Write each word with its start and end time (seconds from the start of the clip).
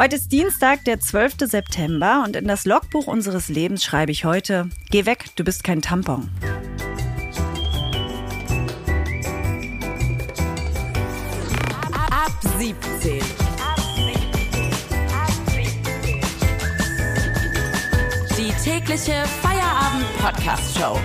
Heute 0.00 0.14
ist 0.14 0.30
Dienstag, 0.30 0.84
der 0.84 1.00
12. 1.00 1.38
September 1.40 2.22
und 2.24 2.36
in 2.36 2.46
das 2.46 2.64
Logbuch 2.64 3.08
unseres 3.08 3.48
Lebens 3.48 3.82
schreibe 3.82 4.12
ich 4.12 4.24
heute, 4.24 4.70
geh 4.90 5.06
weg, 5.06 5.24
du 5.34 5.42
bist 5.42 5.64
kein 5.64 5.82
Tampon. 5.82 6.30
Ab 12.12 12.30
17. 12.60 13.18
Die 18.36 18.52
tägliche 18.62 19.24
Feierabend-Podcast-Show. 19.42 20.96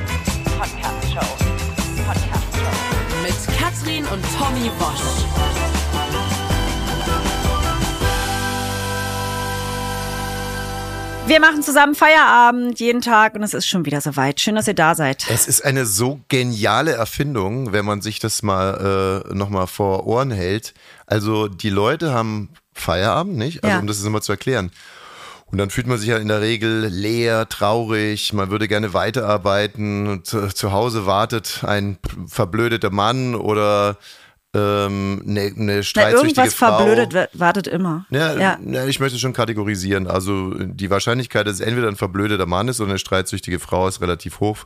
Podcast-Show. 0.60 1.36
Podcast-Show. 2.05 3.23
Mit 3.23 3.57
Katrin 3.57 4.05
und 4.05 4.23
Tommy 4.38 4.70
Bosch. 4.78 5.62
Wir 11.26 11.40
machen 11.40 11.63
zusammen 11.63 11.95
Feierabend 11.95 12.80
jeden 12.82 13.00
Tag 13.02 13.36
und 13.36 13.44
es 13.44 13.54
ist 13.54 13.66
schon 13.66 13.86
wieder 13.86 14.02
soweit. 14.02 14.41
Schön, 14.41 14.55
dass 14.55 14.68
ihr 14.68 14.73
da 14.73 14.94
seid. 14.94 15.26
Es 15.30 15.48
ist 15.48 15.63
eine 15.63 15.86
so 15.86 16.20
geniale 16.27 16.91
Erfindung, 16.91 17.72
wenn 17.72 17.86
man 17.86 18.02
sich 18.02 18.20
das 18.20 18.44
mal 18.44 19.23
äh, 19.30 19.34
nochmal 19.34 19.68
vor 19.68 20.05
Ohren 20.05 20.32
hält. 20.32 20.73
Also 21.08 21.48
die 21.48 21.70
Leute 21.70 22.13
haben 22.13 22.49
Feierabend, 22.73 23.38
nicht? 23.38 23.63
Also 23.63 23.73
Ja. 23.76 23.80
um 23.80 23.88
das 23.88 23.99
jetzt 23.99 24.09
mal 24.09 24.22
zu 24.22 24.34
erklären. 24.34 24.72
Und 25.46 25.59
dann 25.59 25.70
fühlt 25.70 25.88
man 25.88 25.98
sich 25.98 26.09
ja 26.09 26.18
in 26.18 26.27
der 26.27 26.41
Regel 26.41 26.88
leer, 26.88 27.48
traurig, 27.48 28.34
man 28.34 28.49
würde 28.49 28.68
gerne 28.68 28.94
weiterarbeiten. 28.94 30.21
Zu, 30.24 30.48
zu 30.49 30.71
Hause 30.74 31.05
wartet 31.05 31.63
ein 31.66 31.98
verblödeter 32.27 32.90
Mann 32.90 33.35
oder 33.35 33.98
ähm, 34.55 35.23
eine, 35.27 35.41
eine 35.41 35.75
Na, 35.77 35.84
streitsüchtige 35.84 36.41
irgendwas 36.41 36.53
Frau. 36.53 36.77
verblödet 36.77 37.13
wird- 37.13 37.30
wartet 37.34 37.67
immer. 37.67 38.05
Ja, 38.12 38.34
ja. 38.39 38.59
ja, 38.66 38.85
ich 38.85 38.99
möchte 38.99 39.17
schon 39.17 39.34
kategorisieren. 39.34 40.05
Also 40.07 40.53
die 40.53 40.89
Wahrscheinlichkeit, 40.89 41.48
dass 41.48 41.55
es 41.55 41.59
entweder 41.62 41.88
ein 41.88 41.95
verblödeter 41.95 42.45
Mann 42.45 42.67
ist 42.67 42.79
oder 42.79 42.91
eine 42.91 42.99
streitsüchtige 42.99 43.60
Frau, 43.60 43.87
ist 43.87 44.01
relativ 44.01 44.40
hoch. 44.40 44.60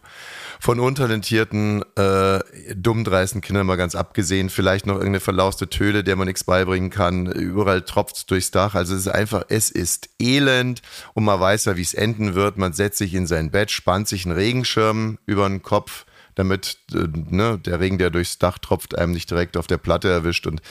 Von 0.59 0.79
untalentierten, 0.79 1.83
äh, 1.95 2.39
dummdreisten 2.75 3.41
Kindern 3.41 3.66
mal 3.67 3.77
ganz 3.77 3.95
abgesehen. 3.95 4.49
Vielleicht 4.49 4.85
noch 4.88 4.95
irgendeine 4.95 5.19
verlauste 5.21 5.69
Töle, 5.69 6.03
der 6.03 6.16
man 6.16 6.27
nichts 6.27 6.44
beibringen 6.44 6.89
kann. 6.89 7.27
Überall 7.27 7.83
tropft's 7.83 8.25
durchs 8.25 8.51
Dach. 8.51 8.75
Also 8.75 8.94
es 8.95 9.01
ist 9.01 9.07
einfach, 9.07 9.44
es 9.49 9.69
ist 9.72 10.09
elend 10.19 10.81
und 11.13 11.23
man 11.23 11.39
weiß 11.39 11.66
ja, 11.66 11.77
wie 11.77 11.81
es 11.81 11.94
enden 11.94 12.35
wird. 12.35 12.57
Man 12.57 12.73
setzt 12.73 12.97
sich 12.97 13.13
in 13.13 13.27
sein 13.27 13.51
Bett, 13.51 13.72
spannt 13.72 14.07
sich 14.07 14.25
einen 14.25 14.35
Regenschirm 14.35 15.17
über 15.27 15.47
den 15.47 15.61
Kopf, 15.61 16.05
damit 16.38 16.77
äh, 16.93 17.07
ne, 17.30 17.57
der 17.57 17.80
Regen, 17.80 17.97
der 17.97 18.11
durchs 18.11 18.38
Dach 18.38 18.59
tropft, 18.59 18.97
einem 18.97 19.11
nicht 19.11 19.30
direkt 19.30 19.57
auf 19.57 19.67
der 19.67 19.77
Platte 19.77 20.09
erwischt 20.09 20.47
und 20.47 20.61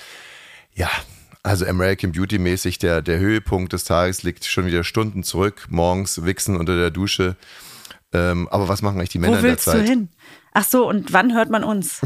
ja, 0.75 0.89
also 1.42 1.67
American 1.67 2.12
Beauty 2.12 2.39
mäßig, 2.39 2.78
der, 2.78 3.03
der 3.03 3.19
Höhepunkt 3.19 3.73
des 3.73 3.84
Tages 3.84 4.23
liegt 4.23 4.45
schon 4.45 4.67
wieder 4.67 4.84
Stunden 4.84 5.23
zurück, 5.23 5.67
morgens 5.69 6.25
wichsen 6.25 6.56
unter 6.56 6.77
der 6.77 6.91
Dusche. 6.91 7.36
Ähm, 8.12 8.48
aber 8.48 8.69
was 8.69 8.83
machen 8.83 8.98
eigentlich 8.98 9.11
die 9.11 9.19
Männer 9.19 9.34
Wo 9.34 9.39
in 9.39 9.42
der 9.42 9.53
willst 9.53 9.67
du 9.67 9.73
Zeit? 9.73 9.89
hin? 9.89 10.08
Ach 10.59 10.65
so, 10.65 10.89
und 10.89 11.12
wann 11.12 11.35
hört 11.35 11.51
man 11.51 11.62
uns? 11.65 12.01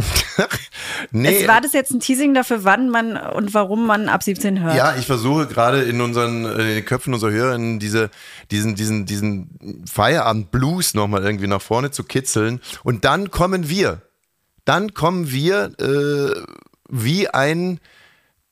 nee, 1.12 1.42
Es 1.42 1.46
war 1.46 1.60
das 1.60 1.72
jetzt 1.72 1.92
ein 1.92 2.00
Teasing 2.00 2.34
dafür, 2.34 2.64
wann 2.64 2.90
man 2.90 3.16
und 3.16 3.54
warum 3.54 3.86
man 3.86 4.08
ab 4.08 4.24
17 4.24 4.60
hört? 4.60 4.74
ja, 4.74 4.96
ich 4.96 5.06
versuche 5.06 5.46
gerade 5.46 5.82
in 5.82 6.00
unseren 6.00 6.44
in 6.46 6.58
den 6.58 6.84
Köpfen 6.84 7.14
unserer 7.14 7.30
Hörerinnen 7.30 7.78
diese, 7.78 8.10
diesen, 8.50 8.74
diesen, 8.74 9.06
diesen 9.06 9.84
Feierabend-Blues 9.88 10.94
nochmal 10.94 11.22
irgendwie 11.22 11.46
nach 11.46 11.62
vorne 11.62 11.92
zu 11.92 12.02
kitzeln. 12.02 12.60
Und 12.82 13.04
dann 13.04 13.30
kommen 13.30 13.68
wir. 13.68 14.02
Dann 14.64 14.94
kommen 14.94 15.30
wir 15.30 15.70
äh, 15.78 16.42
wie 16.88 17.28
ein, 17.28 17.78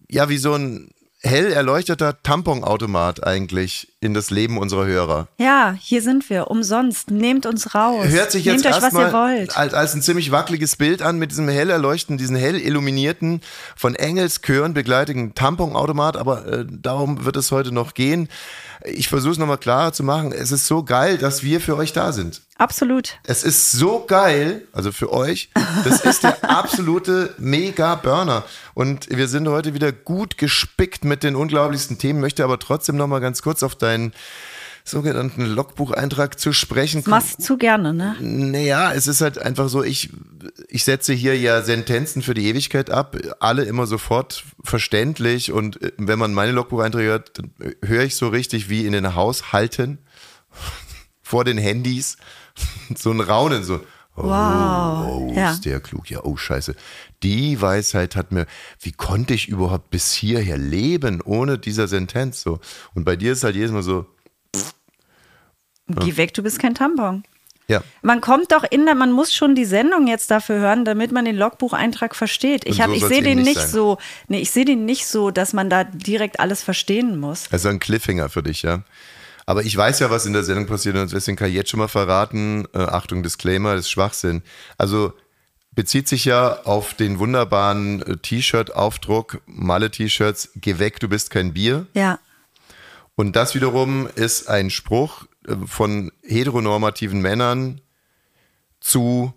ja, 0.09 0.29
wie 0.29 0.39
so 0.39 0.55
ein 0.55 0.91
hell 1.21 1.53
erleuchteter 1.53 2.23
Tamponautomat 2.23 3.27
eigentlich 3.27 3.93
in 4.01 4.15
das 4.15 4.31
Leben 4.31 4.59
unserer 4.59 4.87
Hörer. 4.87 5.29
Ja, 5.39 5.75
hier 5.81 6.01
sind 6.01 6.31
wir, 6.31 6.49
umsonst. 6.49 7.11
Nehmt 7.11 7.47
uns 7.47 7.75
raus. 7.75 8.07
Hört 8.07 8.31
sich 8.31 8.45
jetzt 8.45 8.65
Nehmt 8.65 8.67
euch, 8.67 8.83
was 8.83 8.93
ihr 8.93 9.01
erstmal 9.01 9.13
wollt. 9.13 9.57
als, 9.57 9.75
als 9.75 9.95
ein 9.95 10.03
ziemlich 10.03 10.31
wackeliges 10.31 10.77
Bild 10.77 11.03
an 11.03 11.19
mit 11.19 11.33
diesem 11.33 11.49
hell 11.49 11.71
erleuchten, 11.71 12.19
diesen 12.19 12.37
hell 12.37 12.57
illuminierten, 12.57 13.41
von 13.75 13.97
Engelskören 13.97 14.75
begleiteten 14.75 15.35
Tamponautomat, 15.35 16.17
aber 16.17 16.47
äh, 16.47 16.67
darum 16.69 17.25
wird 17.25 17.37
es 17.37 17.51
heute 17.51 17.73
noch 17.73 17.95
gehen. 17.95 18.29
Ich 18.85 19.09
versuche 19.09 19.33
es 19.33 19.39
nochmal 19.39 19.59
klarer 19.59 19.93
zu 19.93 20.05
machen. 20.05 20.31
Es 20.31 20.53
ist 20.53 20.69
so 20.69 20.85
geil, 20.85 21.19
dass 21.19 21.43
wir 21.43 21.61
für 21.61 21.77
euch 21.77 21.93
da 21.93 22.13
sind. 22.13 22.43
Absolut. 22.59 23.19
Es 23.23 23.45
ist 23.45 23.71
so 23.71 24.05
geil, 24.05 24.67
also 24.73 24.91
für 24.91 25.13
euch, 25.13 25.51
das 25.85 26.01
ist 26.05 26.25
der 26.25 26.51
absolute 26.51 27.35
Mega-Burner. 27.39 28.45
Und 28.75 29.09
wir 29.09 29.29
sind 29.29 29.49
heute 29.49 29.75
wieder 29.75 29.93
gut 29.93 30.39
gespickt 30.39 31.05
mit 31.05 31.23
den 31.23 31.37
unglaublichsten 31.37 31.99
Themen, 31.99 32.21
möchte 32.21 32.43
aber 32.43 32.59
trotzdem 32.59 32.97
nochmal 32.97 33.21
ganz 33.21 33.43
kurz 33.43 33.63
auf 33.63 33.77
deinen 33.77 34.13
sogenannten 34.89 35.45
Logbucheintrag 35.45 36.39
zu 36.39 36.53
sprechen 36.53 37.03
Das 37.03 37.07
machst 37.07 37.39
du 37.39 37.43
zu 37.43 37.59
gerne, 37.59 37.95
ne? 37.95 38.17
naja, 38.21 38.93
es 38.93 39.07
ist 39.07 39.21
halt 39.21 39.39
einfach 39.39 39.69
so, 39.69 39.85
ich, 39.85 40.11
ich 40.69 40.85
setze 40.85 41.13
hier 41.13 41.39
ja 41.39 41.63
Sentenzen 41.63 42.23
für 42.23 42.35
die 42.35 42.47
Ewigkeit 42.47 42.91
ab, 42.91 43.17
alle 43.39 43.65
immer 43.65 43.87
sofort 43.87 44.45
verständlich 44.65 45.53
und 45.53 45.81
äh, 45.83 45.93
wenn 45.99 46.19
man 46.19 46.33
meine 46.35 46.53
Logbucheinträge 46.53 47.09
hört, 47.09 47.39
dann 47.39 47.53
höre 47.85 48.05
ich 48.05 48.17
so 48.17 48.29
richtig 48.29 48.69
wie 48.69 48.87
in 48.87 48.93
den 48.93 49.15
Haushalten 49.15 49.99
vor 51.23 51.45
den 51.45 51.59
Handys 51.59 52.17
so 52.97 53.11
ein 53.11 53.21
Raunen, 53.21 53.65
so. 53.65 53.81
Oh, 54.17 54.25
Wow, 54.25 55.07
oh, 55.07 55.33
ja. 55.33 55.53
ist 55.53 55.65
der 55.65 55.79
klug. 55.79 56.11
Ja, 56.11 56.25
oh, 56.25 56.37
scheiße. 56.37 56.75
Die 57.23 57.61
Weisheit 57.61 58.17
hat 58.17 58.33
mir, 58.33 58.47
wie 58.81 58.91
konnte 58.91 59.33
ich 59.33 59.49
überhaupt 59.49 59.91
bis 59.91 60.13
hierher 60.13 60.59
leben 60.59 61.21
ohne 61.21 61.57
dieser 61.57 61.87
Sentenz 61.87 62.43
so? 62.43 62.59
Und 62.95 63.05
bei 63.05 63.15
dir 63.15 63.33
ist 63.33 63.45
halt 63.45 63.55
jedes 63.55 63.71
Mal 63.71 63.85
so, 63.85 64.07
Geh 65.89 66.17
weg, 66.17 66.35
du 66.35 66.43
bist 66.43 66.59
kein 66.59 66.75
Tampon. 66.75 67.23
ja. 67.67 67.83
Man 68.03 68.21
kommt 68.21 68.53
doch 68.53 68.65
in 68.69 68.85
man 68.85 69.11
muss 69.11 69.33
schon 69.33 69.55
die 69.55 69.65
Sendung 69.65 70.07
jetzt 70.07 70.31
dafür 70.31 70.57
hören, 70.59 70.85
damit 70.85 71.13
man 71.13 71.25
den 71.25 71.37
Logbucheintrag 71.37 72.15
versteht. 72.15 72.67
Ich 72.67 72.83
so 72.83 72.93
ich 72.93 73.05
sehe 73.05 73.23
den 73.23 73.43
nicht 73.43 73.59
sein. 73.59 73.69
so, 73.69 73.99
nee, 74.27 74.41
ich 74.41 74.51
sehe 74.51 74.65
den 74.65 74.85
nicht 74.85 75.07
so, 75.07 75.31
dass 75.31 75.53
man 75.53 75.71
da 75.71 75.85
direkt 75.85 76.41
alles 76.41 76.63
verstehen 76.63 77.19
muss. 77.19 77.51
Also 77.51 77.69
ein 77.69 77.79
Cliffhanger 77.79 78.29
für 78.29 78.43
dich, 78.43 78.63
ja. 78.63 78.83
Aber 79.49 79.63
ich 79.63 79.75
weiß 79.75 80.01
ja, 80.01 80.11
was 80.11 80.27
in 80.27 80.35
der 80.35 80.43
Sendung 80.43 80.67
passiert 80.67 80.95
und 80.97 81.11
deswegen 81.11 81.39
kann 81.39 81.49
ich 81.49 81.55
jetzt 81.55 81.71
schon 81.71 81.81
mal 81.81 81.89
verraten, 81.89 82.67
äh, 82.75 82.81
Achtung, 82.81 83.23
Disclaimer, 83.23 83.77
das 83.77 83.87
ist 83.87 83.91
Schwachsinn. 83.91 84.43
Also 84.77 85.15
bezieht 85.71 86.07
sich 86.07 86.27
ja 86.27 86.65
auf 86.65 86.93
den 86.93 87.19
wunderbaren 87.19 88.03
äh, 88.03 88.19
T-Shirt-Aufdruck, 88.19 89.41
Malle-T-Shirts, 89.47 90.51
geh 90.57 90.79
weg, 90.79 91.01
du 91.01 91.09
bist 91.09 91.31
kein 91.31 91.55
Bier. 91.55 91.87
Ja, 91.95 92.19
Und 93.17 93.37
das 93.37 93.55
wiederum 93.55 94.07
ist 94.15 94.51
ein 94.51 94.69
Spruch 94.69 95.25
äh, 95.47 95.55
von 95.65 96.13
heteronormativen 96.23 97.23
Männern 97.23 97.81
zu 98.81 99.33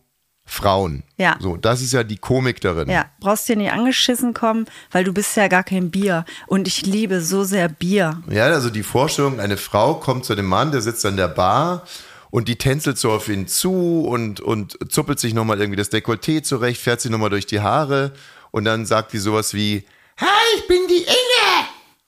Frauen. 0.51 1.03
Ja. 1.15 1.37
So, 1.39 1.55
das 1.55 1.81
ist 1.81 1.93
ja 1.93 2.03
die 2.03 2.17
Komik 2.17 2.59
darin. 2.59 2.89
ja, 2.89 3.05
brauchst 3.21 3.47
dir 3.47 3.55
nicht 3.55 3.71
angeschissen 3.71 4.33
kommen, 4.33 4.65
weil 4.91 5.05
du 5.05 5.13
bist 5.13 5.37
ja 5.37 5.47
gar 5.47 5.63
kein 5.63 5.91
Bier 5.91 6.25
und 6.45 6.67
ich 6.67 6.85
liebe 6.85 7.21
so 7.21 7.45
sehr 7.45 7.69
Bier. 7.69 8.21
Ja, 8.29 8.47
also 8.47 8.69
die 8.69 8.83
Vorstellung, 8.83 9.39
eine 9.39 9.55
Frau 9.55 9.95
kommt 9.95 10.25
zu 10.25 10.35
dem 10.35 10.47
Mann, 10.47 10.73
der 10.73 10.81
sitzt 10.81 11.05
an 11.05 11.15
der 11.15 11.29
Bar 11.29 11.83
und 12.31 12.49
die 12.49 12.57
tänzelt 12.57 12.97
so 12.97 13.11
auf 13.11 13.29
ihn 13.29 13.47
zu 13.47 14.05
und, 14.05 14.41
und 14.41 14.77
zuppelt 14.91 15.21
sich 15.21 15.33
nochmal 15.33 15.61
irgendwie 15.61 15.77
das 15.77 15.89
Dekolleté 15.89 16.43
zurecht, 16.43 16.81
fährt 16.81 16.99
sich 16.99 17.11
nochmal 17.11 17.29
durch 17.29 17.45
die 17.45 17.61
Haare 17.61 18.11
und 18.51 18.65
dann 18.65 18.85
sagt 18.85 19.13
die 19.13 19.19
sowas 19.19 19.53
wie, 19.53 19.85
Hi, 20.17 20.27
ich 20.57 20.67
bin 20.67 20.85
die 20.89 21.05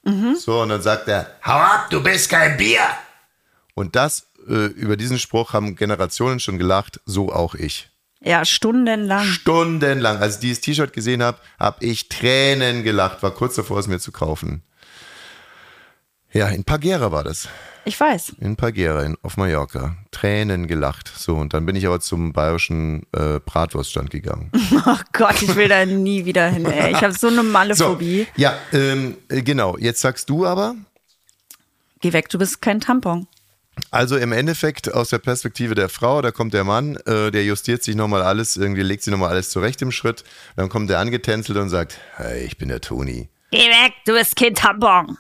Inge. 0.10 0.36
So, 0.36 0.62
und 0.62 0.68
dann 0.68 0.82
sagt 0.82 1.08
er, 1.08 1.28
hau 1.46 1.54
ab, 1.54 1.88
du 1.90 2.04
bist 2.04 2.30
kein 2.30 2.58
Bier. 2.58 2.82
Und 3.74 3.96
das, 3.96 4.28
äh, 4.50 4.66
über 4.66 4.98
diesen 4.98 5.18
Spruch 5.18 5.54
haben 5.54 5.78
Generationen 5.78 6.42
schon 6.42 6.58
gelacht, 6.58 7.00
so 7.06 7.32
auch 7.32 7.56
ich. 7.56 7.90
Ja, 8.24 8.46
stundenlang. 8.46 9.26
Stundenlang, 9.26 10.18
als 10.22 10.36
ich 10.36 10.40
dieses 10.42 10.62
T-Shirt 10.62 10.94
gesehen 10.94 11.22
habe, 11.22 11.40
habe 11.60 11.84
ich 11.86 12.08
Tränen 12.10 12.84
gelacht, 12.84 13.22
war 13.22 13.32
kurz 13.32 13.56
davor, 13.56 13.80
es 13.80 13.88
mir 13.88 14.00
zu 14.00 14.12
kaufen. 14.12 14.64
Ja, 16.32 16.48
in 16.48 16.64
Pagera 16.64 17.12
war 17.12 17.24
das. 17.24 17.48
Ich 17.86 18.00
weiß. 18.00 18.36
In 18.40 18.56
Pagera, 18.56 19.04
in, 19.04 19.18
auf 19.24 19.36
Mallorca. 19.36 19.98
Tränen 20.12 20.68
gelacht. 20.68 21.12
So, 21.16 21.36
und 21.36 21.54
dann 21.54 21.66
bin 21.66 21.76
ich 21.76 21.86
aber 21.86 22.00
zum 22.00 22.32
bayerischen 22.32 23.06
äh, 23.12 23.40
Bratwurststand 23.46 24.10
gegangen. 24.10 24.52
Oh 24.86 24.98
Gott, 25.14 25.42
ich 25.42 25.56
will 25.56 25.68
da 25.70 25.86
nie 25.86 26.26
wieder 26.26 26.50
hin. 26.50 26.66
Ey. 26.66 26.92
Ich 26.92 27.04
habe 27.04 27.14
so 27.14 27.28
eine 27.28 27.38
So, 27.38 27.44
Mallephobie. 27.44 28.28
ja, 28.36 28.54
ähm, 28.72 29.18
äh, 29.30 29.42
genau. 29.42 29.78
Jetzt 29.78 30.02
sagst 30.02 30.30
du 30.30 30.46
aber, 30.46 30.76
Geh 32.02 32.12
weg, 32.14 32.28
du 32.30 32.38
bist 32.38 32.62
kein 32.62 32.80
Tampon. 32.82 33.28
Also 33.92 34.18
im 34.18 34.32
Endeffekt 34.32 34.94
aus 34.94 35.10
der 35.10 35.20
Perspektive 35.20 35.76
der 35.76 35.90
Frau, 35.90 36.22
da 36.22 36.32
kommt 36.32 36.54
der 36.54 36.64
Mann, 36.64 36.96
äh, 37.06 37.32
der 37.32 37.44
justiert 37.44 37.84
sich 37.84 37.96
nochmal 37.96 38.22
alles, 38.22 38.58
irgendwie 38.58 38.84
legt 38.84 39.04
sich 39.04 39.12
nochmal 39.12 39.30
alles 39.30 39.50
zurecht 39.50 39.82
im 39.82 39.92
Schritt. 39.92 40.24
Dann 40.56 40.70
kommt 40.70 40.90
der 40.90 41.00
angetänzelt 41.00 41.58
und 41.58 41.70
sagt, 41.70 41.98
hey, 42.16 42.44
ich 42.44 42.58
bin 42.58 42.70
der 42.70 42.82
Toni. 42.82 43.30
Geh 43.52 43.70
weg, 43.70 43.94
du 44.06 44.14
bist 44.14 44.36
kein 44.36 44.56
Tampon. 44.56 45.18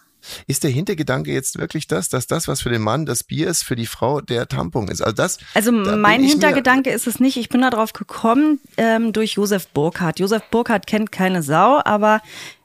Ist 0.47 0.63
der 0.63 0.71
Hintergedanke 0.71 1.31
jetzt 1.31 1.59
wirklich 1.59 1.87
das, 1.87 2.09
dass 2.09 2.27
das, 2.27 2.47
was 2.47 2.61
für 2.61 2.69
den 2.69 2.81
Mann 2.81 3.05
das 3.05 3.23
Bier 3.23 3.47
ist, 3.47 3.63
für 3.63 3.75
die 3.75 3.85
Frau 3.85 4.21
der 4.21 4.47
Tampon 4.47 4.87
ist? 4.87 5.01
Also 5.01 5.13
das. 5.13 5.37
Also 5.53 5.71
da 5.83 5.95
mein 5.97 6.23
Hintergedanke 6.23 6.91
ist 6.91 7.07
es 7.07 7.19
nicht. 7.19 7.37
Ich 7.37 7.49
bin 7.49 7.61
da 7.61 7.69
drauf 7.69 7.93
gekommen 7.93 8.59
ähm, 8.77 9.11
durch 9.13 9.33
Josef 9.33 9.67
Burkhardt. 9.67 10.19
Josef 10.19 10.41
Burkhardt 10.49 10.87
kennt 10.87 11.11
keine 11.11 11.43
Sau, 11.43 11.81
aber 11.83 12.21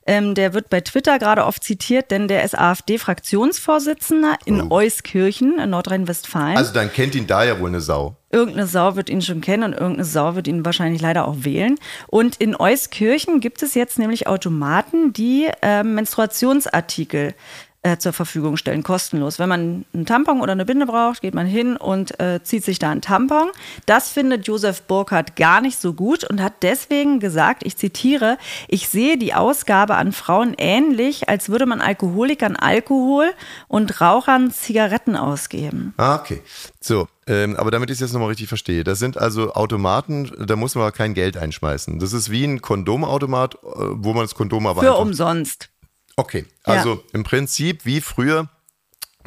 Ähm, 0.08 0.34
der 0.34 0.54
wird 0.54 0.70
bei 0.70 0.80
Twitter 0.80 1.18
gerade 1.18 1.44
oft 1.44 1.62
zitiert, 1.62 2.10
denn 2.10 2.28
der 2.28 2.42
ist 2.42 2.58
AfD-Fraktionsvorsitzender 2.58 4.38
in 4.46 4.62
Oh. 4.62 4.76
Euskirchen 4.76 5.58
in 5.58 5.68
Nordrhein-Westfalen. 5.68 6.56
Also 6.56 6.72
dann 6.72 6.90
kennt 6.90 7.14
ihn 7.14 7.26
da 7.26 7.44
ja 7.44 7.60
wohl 7.60 7.68
eine 7.68 7.82
Sau. 7.82 8.16
Irgendeine 8.32 8.66
Sau 8.66 8.96
wird 8.96 9.10
ihn 9.10 9.20
schon 9.20 9.42
kennen 9.42 9.64
und 9.64 9.72
irgendeine 9.74 10.04
Sau 10.06 10.34
wird 10.34 10.48
ihn 10.48 10.64
wahrscheinlich 10.64 11.02
leider 11.02 11.28
auch 11.28 11.36
wählen. 11.40 11.74
Und 12.06 12.36
in 12.36 12.56
Euskirchen 12.56 13.40
gibt 13.40 13.62
es 13.62 13.74
jetzt 13.74 13.98
nämlich 13.98 14.26
Automaten, 14.26 15.12
die 15.12 15.48
ähm, 15.60 15.94
Menstruationsartikel 15.94 17.34
äh, 17.82 17.96
zur 17.98 18.12
Verfügung 18.12 18.56
stellen, 18.56 18.82
kostenlos. 18.82 19.38
Wenn 19.38 19.48
man 19.48 19.84
einen 19.94 20.06
Tampon 20.06 20.40
oder 20.40 20.52
eine 20.52 20.64
Binde 20.64 20.86
braucht, 20.86 21.22
geht 21.22 21.34
man 21.34 21.46
hin 21.46 21.76
und 21.76 22.18
äh, 22.20 22.42
zieht 22.42 22.64
sich 22.64 22.78
da 22.78 22.90
einen 22.90 23.02
Tampon. 23.02 23.48
Das 23.86 24.10
findet 24.10 24.46
Josef 24.46 24.82
Burkhardt 24.82 25.36
gar 25.36 25.60
nicht 25.60 25.80
so 25.80 25.92
gut 25.92 26.24
und 26.24 26.42
hat 26.42 26.54
deswegen 26.62 27.20
gesagt, 27.20 27.62
ich 27.64 27.76
zitiere, 27.76 28.36
ich 28.66 28.88
sehe 28.88 29.16
die 29.16 29.32
Ausgabe 29.32 29.94
an 29.94 30.12
Frauen 30.12 30.54
ähnlich, 30.58 31.28
als 31.28 31.48
würde 31.48 31.66
man 31.66 31.80
Alkoholikern 31.80 32.56
Alkohol 32.56 33.30
und 33.68 34.00
Rauchern 34.00 34.50
Zigaretten 34.50 35.16
ausgeben. 35.16 35.94
Ah, 35.98 36.16
okay. 36.16 36.42
So, 36.80 37.06
ähm, 37.28 37.56
aber 37.56 37.70
damit 37.70 37.90
ich 37.90 37.94
es 37.94 38.00
jetzt 38.00 38.12
nochmal 38.12 38.30
richtig 38.30 38.48
verstehe, 38.48 38.82
das 38.82 38.98
sind 38.98 39.18
also 39.18 39.52
Automaten, 39.52 40.32
da 40.46 40.56
muss 40.56 40.74
man 40.74 40.82
aber 40.82 40.92
kein 40.92 41.14
Geld 41.14 41.36
einschmeißen. 41.36 41.98
Das 41.98 42.12
ist 42.12 42.30
wie 42.30 42.44
ein 42.44 42.60
Kondomautomat, 42.60 43.54
äh, 43.54 43.58
wo 43.92 44.14
man 44.14 44.24
das 44.24 44.34
Kondom 44.34 44.66
aber 44.66 44.80
Für 44.80 44.94
umsonst. 44.94 45.70
Okay, 46.18 46.46
also 46.64 47.04
im 47.12 47.22
Prinzip 47.22 47.84
wie 47.84 48.00
früher. 48.00 48.48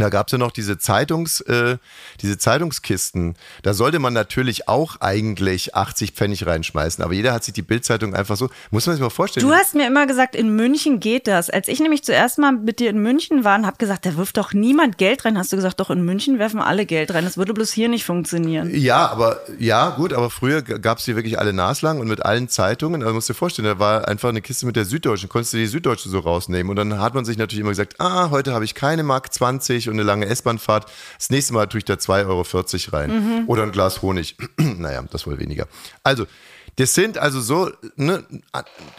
Da 0.01 0.09
gab 0.09 0.27
es 0.27 0.31
ja 0.31 0.39
noch 0.39 0.51
diese 0.51 0.79
Zeitungs, 0.79 1.41
äh, 1.41 1.77
diese 2.21 2.39
Zeitungskisten. 2.39 3.35
Da 3.61 3.75
sollte 3.75 3.99
man 3.99 4.13
natürlich 4.13 4.67
auch 4.67 4.99
eigentlich 4.99 5.75
80 5.75 6.13
Pfennig 6.13 6.47
reinschmeißen, 6.47 7.03
aber 7.03 7.13
jeder 7.13 7.33
hat 7.33 7.43
sich 7.43 7.53
die 7.53 7.61
Bildzeitung 7.61 8.15
einfach 8.15 8.35
so. 8.35 8.49
Muss 8.71 8.87
man 8.87 8.95
sich 8.95 9.03
mal 9.03 9.11
vorstellen. 9.11 9.45
Du 9.45 9.53
hast 9.53 9.75
mir 9.75 9.85
immer 9.85 10.07
gesagt, 10.07 10.35
in 10.35 10.55
München 10.55 10.99
geht 10.99 11.27
das. 11.27 11.51
Als 11.51 11.67
ich 11.67 11.79
nämlich 11.79 12.03
zuerst 12.03 12.39
mal 12.39 12.51
mit 12.51 12.79
dir 12.79 12.89
in 12.89 12.97
München 12.97 13.43
war 13.43 13.59
und 13.59 13.67
habe 13.67 13.77
gesagt, 13.77 14.07
da 14.07 14.17
wirft 14.17 14.37
doch 14.37 14.53
niemand 14.53 14.97
Geld 14.97 15.23
rein, 15.23 15.37
hast 15.37 15.51
du 15.51 15.55
gesagt, 15.55 15.79
doch 15.79 15.91
in 15.91 16.03
München 16.03 16.39
werfen 16.39 16.59
alle 16.59 16.87
Geld 16.87 17.13
rein. 17.13 17.23
Das 17.23 17.37
würde 17.37 17.53
bloß 17.53 17.71
hier 17.71 17.87
nicht 17.87 18.03
funktionieren. 18.03 18.71
Ja, 18.73 19.07
aber 19.07 19.41
ja, 19.59 19.91
gut, 19.91 20.13
aber 20.13 20.31
früher 20.31 20.63
gab 20.63 20.97
es 20.97 21.05
die 21.05 21.15
wirklich 21.15 21.37
alle 21.37 21.53
naslang 21.53 21.99
und 21.99 22.07
mit 22.07 22.25
allen 22.25 22.49
Zeitungen. 22.49 23.03
Also 23.03 23.13
musst 23.13 23.29
du 23.29 23.33
dir 23.33 23.37
vorstellen, 23.37 23.67
da 23.67 23.77
war 23.77 24.07
einfach 24.07 24.29
eine 24.29 24.41
Kiste 24.41 24.65
mit 24.65 24.75
der 24.75 24.85
Süddeutschen, 24.85 25.29
konntest 25.29 25.53
du 25.53 25.57
die 25.57 25.67
Süddeutsche 25.67 26.09
so 26.09 26.17
rausnehmen. 26.17 26.71
Und 26.71 26.77
dann 26.77 26.99
hat 26.99 27.13
man 27.13 27.23
sich 27.23 27.37
natürlich 27.37 27.61
immer 27.61 27.69
gesagt, 27.69 27.97
ah, 27.99 28.31
heute 28.31 28.53
habe 28.53 28.65
ich 28.65 28.73
keine 28.73 29.03
Mark 29.03 29.31
20 29.31 29.90
eine 29.93 30.03
lange 30.03 30.25
S-Bahn-Fahrt. 30.25 30.91
Das 31.17 31.29
nächste 31.29 31.53
Mal 31.53 31.67
tue 31.67 31.79
ich 31.79 31.85
da 31.85 31.93
2,40 31.93 32.27
Euro 32.27 32.97
rein. 32.97 33.45
Oder 33.47 33.63
ein 33.63 33.71
Glas 33.71 34.01
Honig. 34.01 34.37
naja, 34.57 35.03
das 35.11 35.27
wohl 35.27 35.39
weniger. 35.39 35.67
Also, 36.03 36.25
das 36.77 36.93
sind 36.93 37.17
also 37.17 37.41
so, 37.41 37.69
ne, 37.95 38.23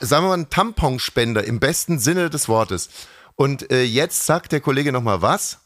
sagen 0.00 0.24
wir 0.24 0.28
mal, 0.28 0.38
ein 0.38 0.50
Tamponspender 0.50 1.44
im 1.44 1.58
besten 1.58 1.98
Sinne 1.98 2.30
des 2.30 2.48
Wortes. 2.48 2.90
Und 3.34 3.70
äh, 3.70 3.82
jetzt 3.82 4.26
sagt 4.26 4.52
der 4.52 4.60
Kollege 4.60 4.92
nochmal 4.92 5.22
was? 5.22 5.58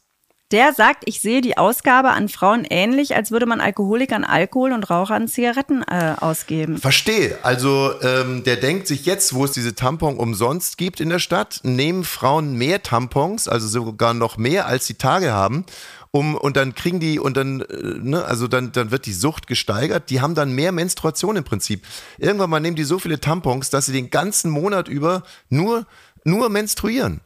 Der 0.52 0.72
sagt, 0.72 1.02
ich 1.06 1.20
sehe 1.20 1.40
die 1.40 1.58
Ausgabe 1.58 2.10
an 2.10 2.28
Frauen 2.28 2.64
ähnlich, 2.64 3.16
als 3.16 3.32
würde 3.32 3.46
man 3.46 3.60
Alkoholikern 3.60 4.22
Alkohol 4.22 4.72
und 4.72 4.88
Rauchern 4.88 5.26
Zigaretten 5.26 5.82
äh, 5.82 6.14
ausgeben. 6.20 6.78
Verstehe. 6.78 7.36
Also 7.42 7.92
ähm, 8.00 8.44
der 8.44 8.54
denkt 8.54 8.86
sich 8.86 9.06
jetzt, 9.06 9.34
wo 9.34 9.44
es 9.44 9.50
diese 9.50 9.74
Tampon 9.74 10.16
umsonst 10.16 10.78
gibt 10.78 11.00
in 11.00 11.08
der 11.08 11.18
Stadt, 11.18 11.60
nehmen 11.64 12.04
Frauen 12.04 12.54
mehr 12.54 12.84
Tampons, 12.84 13.48
also 13.48 13.66
sogar 13.66 14.14
noch 14.14 14.36
mehr, 14.36 14.66
als 14.66 14.86
sie 14.86 14.94
Tage 14.94 15.32
haben. 15.32 15.66
Um, 16.12 16.36
und 16.36 16.56
dann 16.56 16.76
kriegen 16.76 17.00
die, 17.00 17.18
und 17.18 17.36
dann, 17.36 17.62
äh, 17.62 17.98
ne, 18.00 18.24
also 18.24 18.46
dann, 18.46 18.70
dann 18.70 18.92
wird 18.92 19.04
die 19.06 19.12
Sucht 19.12 19.48
gesteigert. 19.48 20.10
Die 20.10 20.20
haben 20.20 20.36
dann 20.36 20.52
mehr 20.52 20.70
Menstruation 20.70 21.34
im 21.34 21.44
Prinzip. 21.44 21.84
Irgendwann 22.18 22.50
mal 22.50 22.60
nehmen 22.60 22.76
die 22.76 22.84
so 22.84 23.00
viele 23.00 23.20
Tampons, 23.20 23.68
dass 23.68 23.86
sie 23.86 23.92
den 23.92 24.10
ganzen 24.10 24.50
Monat 24.50 24.86
über 24.86 25.24
nur, 25.50 25.86
nur 26.24 26.48
menstruieren. 26.48 27.20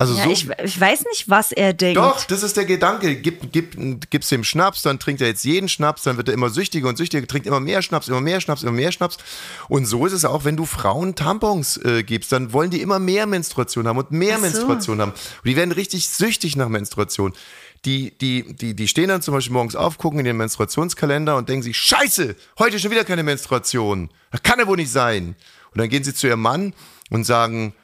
Also 0.00 0.14
Ja, 0.14 0.24
so, 0.24 0.30
ich, 0.30 0.48
ich 0.62 0.80
weiß 0.80 1.06
nicht, 1.06 1.28
was 1.28 1.50
er 1.50 1.72
denkt. 1.72 1.96
doch, 1.96 2.24
das 2.24 2.44
ist 2.44 2.56
der 2.56 2.64
Gedanke. 2.64 3.16
Gib, 3.16 3.52
gib, 3.52 4.10
gibst 4.10 4.30
dem 4.30 4.44
Schnaps, 4.44 4.82
dann 4.82 5.00
trinkt 5.00 5.20
er 5.20 5.26
jetzt 5.26 5.44
jeden 5.44 5.68
Schnaps, 5.68 6.04
dann 6.04 6.16
wird 6.16 6.28
er 6.28 6.34
immer 6.34 6.50
süchtiger 6.50 6.88
und 6.88 6.96
süchtiger, 6.96 7.26
trinkt 7.26 7.48
immer 7.48 7.58
mehr 7.58 7.82
Schnaps, 7.82 8.06
immer 8.06 8.20
mehr 8.20 8.40
Schnaps, 8.40 8.62
immer 8.62 8.70
mehr 8.70 8.92
Schnaps. 8.92 9.18
Und 9.68 9.86
so 9.86 10.06
ist 10.06 10.12
es 10.12 10.24
auch, 10.24 10.44
wenn 10.44 10.56
du 10.56 10.66
Frauen 10.66 11.16
Tampons 11.16 11.78
äh, 11.78 12.04
gibst, 12.04 12.30
dann 12.30 12.52
wollen 12.52 12.70
die 12.70 12.80
immer 12.80 13.00
mehr 13.00 13.26
Menstruation 13.26 13.88
haben 13.88 13.98
und 13.98 14.12
mehr 14.12 14.36
so. 14.36 14.42
Menstruation 14.42 15.00
haben. 15.00 15.10
Und 15.10 15.44
die 15.44 15.56
werden 15.56 15.72
richtig 15.72 16.08
süchtig 16.08 16.54
nach 16.54 16.68
Menstruation. 16.68 17.32
Die, 17.84 18.16
die, 18.18 18.54
die, 18.54 18.74
die 18.74 18.86
stehen 18.88 19.08
dann 19.08 19.20
zum 19.22 19.34
Beispiel 19.34 19.52
morgens 19.52 19.74
auf, 19.74 19.98
gucken 19.98 20.20
in 20.20 20.24
den 20.24 20.36
Menstruationskalender 20.36 21.36
und 21.36 21.48
denken 21.48 21.64
sich, 21.64 21.76
scheiße, 21.76 22.36
heute 22.60 22.78
schon 22.78 22.92
wieder 22.92 23.04
keine 23.04 23.24
Menstruation. 23.24 24.10
Das 24.30 24.44
kann 24.44 24.60
ja 24.60 24.66
wohl 24.68 24.76
nicht 24.76 24.92
sein. 24.92 25.34
Und 25.72 25.78
dann 25.78 25.88
gehen 25.88 26.04
sie 26.04 26.14
zu 26.14 26.28
ihrem 26.28 26.42
Mann 26.42 26.72
und 27.10 27.24
sagen, 27.24 27.74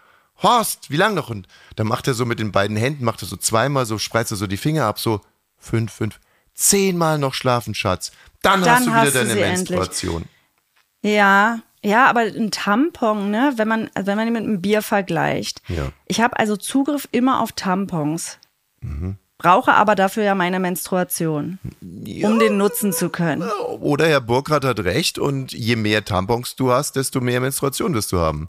Horst, 0.43 0.91
wie 0.91 0.97
lang 0.97 1.15
noch? 1.15 1.31
Und 1.31 1.47
dann 1.77 1.87
macht 1.87 2.07
er 2.07 2.15
so 2.15 2.25
mit 2.25 2.39
den 2.39 2.53
beiden 2.53 2.77
Händen, 2.77 3.05
macht 3.05 3.23
er 3.23 3.29
so 3.29 3.37
zweimal, 3.37 3.87
so 3.87 3.99
spreizt 3.99 4.33
er 4.33 4.37
so 4.37 4.47
die 4.47 4.57
Finger 4.57 4.87
ab, 4.87 4.99
so 4.99 5.21
fünf, 5.57 5.93
fünf, 5.93 6.21
zehnmal 6.55 7.19
noch 7.19 7.35
schlafen, 7.35 7.75
Schatz. 7.75 8.13
Dann, 8.43 8.63
Dann 8.63 8.71
hast 8.71 8.87
du 8.87 8.93
hast 8.93 9.09
wieder 9.09 9.23
du 9.23 9.29
deine 9.29 9.33
sie 9.33 9.47
endlich. 9.47 9.79
Menstruation. 9.79 10.25
Ja, 11.03 11.61
ja, 11.85 12.07
aber 12.07 12.21
ein 12.21 12.51
Tampon, 12.51 13.31
ne, 13.31 13.53
wenn 13.57 13.69
man, 13.69 13.91
also 13.95 14.07
wenn 14.07 14.17
man 14.17 14.27
ihn 14.27 14.33
mit 14.33 14.43
einem 14.43 14.63
Bier 14.63 14.81
vergleicht. 14.81 15.61
Ja. 15.69 15.93
Ich 16.07 16.21
habe 16.21 16.39
also 16.39 16.57
Zugriff 16.57 17.07
immer 17.13 17.41
auf 17.41 17.53
Tampons. 17.53 18.39
Mhm. 18.81 19.19
Brauche 19.37 19.75
aber 19.75 19.95
dafür 19.95 20.23
ja 20.23 20.35
meine 20.35 20.61
Menstruation, 20.61 21.59
um 21.83 22.39
den 22.39 22.57
nutzen 22.57 22.93
zu 22.93 23.11
können. 23.11 23.43
Oder 23.81 24.07
Herr 24.07 24.23
Burkhardt 24.23 24.65
hat 24.65 24.81
recht 24.81 25.19
und 25.19 25.53
je 25.53 25.77
mehr 25.77 26.05
Tampons 26.05 26.57
du 26.57 26.73
hast, 26.73 26.97
desto 26.97 27.21
mehr 27.21 27.41
Menstruation 27.41 27.93
wirst 27.93 28.13
du 28.13 28.19
haben. 28.19 28.49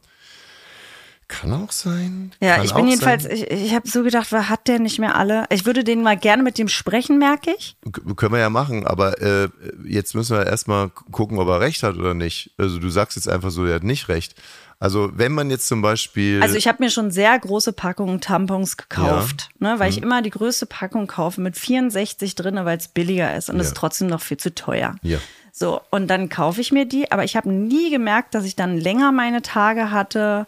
Kann 1.28 1.54
auch 1.54 1.72
sein. 1.72 2.32
Ja, 2.40 2.58
Kann 2.58 2.66
ich 2.66 2.74
bin 2.74 2.88
jedenfalls, 2.88 3.24
Sein. 3.24 3.32
ich, 3.34 3.50
ich 3.50 3.74
habe 3.74 3.88
so 3.90 4.04
gedacht, 4.04 4.32
was 4.32 4.48
hat 4.48 4.68
der 4.68 4.78
nicht 4.80 5.00
mehr 5.00 5.16
alle? 5.16 5.46
Ich 5.50 5.66
würde 5.66 5.84
den 5.84 6.04
mal 6.04 6.16
gerne 6.18 6.44
mit 6.44 6.58
dem 6.60 6.68
sprechen, 6.68 7.18
merke 7.18 7.52
ich. 7.58 7.76
K- 7.92 8.14
Können 8.16 8.34
wir 8.34 8.40
ja 8.40 8.50
machen, 8.52 8.86
aber 8.86 9.20
äh, 9.22 9.50
jetzt 9.86 10.14
müssen 10.14 10.38
wir 10.38 10.46
erstmal 10.46 10.90
gucken, 10.90 11.40
ob 11.40 11.48
er 11.48 11.60
recht 11.62 11.82
hat 11.82 11.96
oder 11.98 12.14
nicht. 12.14 12.52
Also 12.58 12.78
du 12.78 12.90
sagst 12.90 13.16
jetzt 13.16 13.28
einfach 13.28 13.50
so, 13.50 13.66
er 13.66 13.76
hat 13.76 13.84
nicht 13.84 14.08
recht. 14.08 14.36
Also 14.78 15.10
wenn 15.16 15.32
man 15.32 15.50
jetzt 15.50 15.68
zum 15.68 15.82
Beispiel. 15.82 16.42
Also 16.44 16.56
ich 16.58 16.68
habe 16.68 16.84
mir 16.84 16.92
schon 16.92 17.10
sehr 17.10 17.40
große 17.40 17.74
Packungen 17.74 18.22
Tampons 18.22 18.78
gekauft, 18.78 19.50
ne, 19.58 19.76
weil 19.80 19.90
ich 19.90 19.98
Mhm. 19.98 20.04
immer 20.04 20.22
die 20.22 20.30
größte 20.32 20.66
Packung 20.68 21.08
kaufe 21.08 21.42
mit 21.42 21.58
64 21.58 22.36
drin, 22.36 22.60
weil 22.64 22.78
es 22.78 22.90
billiger 22.90 23.36
ist 23.36 23.50
und 23.50 23.56
es 23.60 23.68
Ja. 23.68 23.72
ist 23.72 23.78
trotzdem 23.78 24.08
noch 24.08 24.22
viel 24.22 24.38
zu 24.38 24.54
teuer. 24.54 24.96
Ja. 25.02 25.18
So, 25.58 25.80
und 25.90 26.08
dann 26.10 26.28
kaufe 26.28 26.60
ich 26.60 26.74
mir 26.74 26.84
die, 26.86 27.10
aber 27.14 27.24
ich 27.24 27.38
habe 27.38 27.50
nie 27.50 27.90
gemerkt, 27.90 28.36
dass 28.36 28.44
ich 28.44 28.58
dann 28.58 28.78
länger 28.78 29.14
meine 29.14 29.42
Tage 29.42 29.90
hatte 29.90 30.46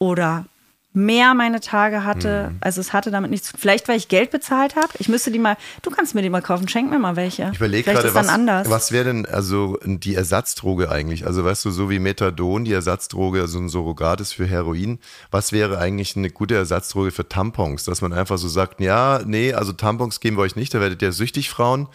oder 0.00 0.46
mehr 0.92 1.34
meine 1.34 1.60
Tage 1.60 2.04
hatte. 2.04 2.50
Mhm. 2.50 2.58
Also 2.60 2.80
es 2.80 2.92
hatte 2.92 3.12
damit 3.12 3.30
nichts 3.30 3.52
zu 3.52 3.56
Vielleicht, 3.56 3.86
weil 3.86 3.96
ich 3.96 4.08
Geld 4.08 4.32
bezahlt 4.32 4.74
habe. 4.74 4.88
Ich 4.98 5.08
müsste 5.08 5.30
die 5.30 5.38
mal, 5.38 5.56
du 5.82 5.90
kannst 5.90 6.16
mir 6.16 6.22
die 6.22 6.30
mal 6.30 6.42
kaufen, 6.42 6.66
schenk 6.66 6.90
mir 6.90 6.98
mal 6.98 7.14
welche. 7.14 7.50
Ich 7.52 7.58
überlege 7.58 7.92
gerade, 7.92 8.12
was, 8.12 8.28
anders. 8.28 8.68
was 8.68 8.90
wäre 8.90 9.04
denn 9.04 9.26
also 9.26 9.78
die 9.84 10.16
Ersatzdroge 10.16 10.90
eigentlich? 10.90 11.26
Also 11.26 11.44
weißt 11.44 11.64
du, 11.64 11.70
so 11.70 11.90
wie 11.90 12.00
Methadon, 12.00 12.64
die 12.64 12.72
Ersatzdroge, 12.72 13.40
also 13.40 13.60
ein 13.60 13.68
Surrogat 13.68 14.20
ist 14.20 14.32
für 14.32 14.46
Heroin, 14.46 14.98
was 15.30 15.52
wäre 15.52 15.78
eigentlich 15.78 16.16
eine 16.16 16.30
gute 16.30 16.56
Ersatzdroge 16.56 17.12
für 17.12 17.28
Tampons? 17.28 17.84
Dass 17.84 18.00
man 18.00 18.12
einfach 18.12 18.38
so 18.38 18.48
sagt, 18.48 18.80
ja, 18.80 19.20
nee, 19.24 19.52
also 19.52 19.72
Tampons 19.72 20.18
geben 20.18 20.36
wir 20.36 20.42
euch 20.42 20.56
nicht, 20.56 20.74
da 20.74 20.80
werdet 20.80 21.02
ihr 21.02 21.12
süchtig, 21.12 21.50
Frauen. 21.50 21.88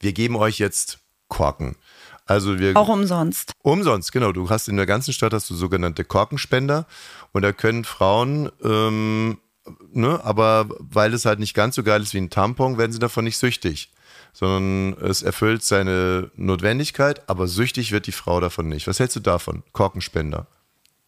Wir 0.00 0.14
geben 0.14 0.36
euch 0.36 0.58
jetzt 0.58 1.00
Korken. 1.28 1.76
Also 2.28 2.58
wir 2.58 2.76
Auch 2.76 2.88
umsonst. 2.88 3.52
Umsonst, 3.62 4.12
genau. 4.12 4.32
Du 4.32 4.50
hast 4.50 4.68
in 4.68 4.76
der 4.76 4.84
ganzen 4.84 5.14
Stadt 5.14 5.32
hast 5.32 5.48
du 5.48 5.54
sogenannte 5.54 6.04
Korkenspender 6.04 6.86
und 7.32 7.40
da 7.42 7.52
können 7.52 7.84
Frauen, 7.84 8.52
ähm, 8.62 9.38
ne, 9.92 10.20
aber 10.22 10.66
weil 10.78 11.14
es 11.14 11.24
halt 11.24 11.38
nicht 11.38 11.54
ganz 11.54 11.74
so 11.74 11.82
geil 11.82 12.02
ist 12.02 12.12
wie 12.12 12.18
ein 12.18 12.28
Tampon, 12.28 12.76
werden 12.76 12.92
sie 12.92 12.98
davon 12.98 13.24
nicht 13.24 13.38
süchtig. 13.38 13.90
Sondern 14.34 15.02
es 15.02 15.22
erfüllt 15.22 15.64
seine 15.64 16.30
Notwendigkeit, 16.36 17.28
aber 17.30 17.48
süchtig 17.48 17.92
wird 17.92 18.06
die 18.06 18.12
Frau 18.12 18.40
davon 18.40 18.68
nicht. 18.68 18.86
Was 18.86 19.00
hältst 19.00 19.16
du 19.16 19.20
davon? 19.20 19.62
Korkenspender. 19.72 20.46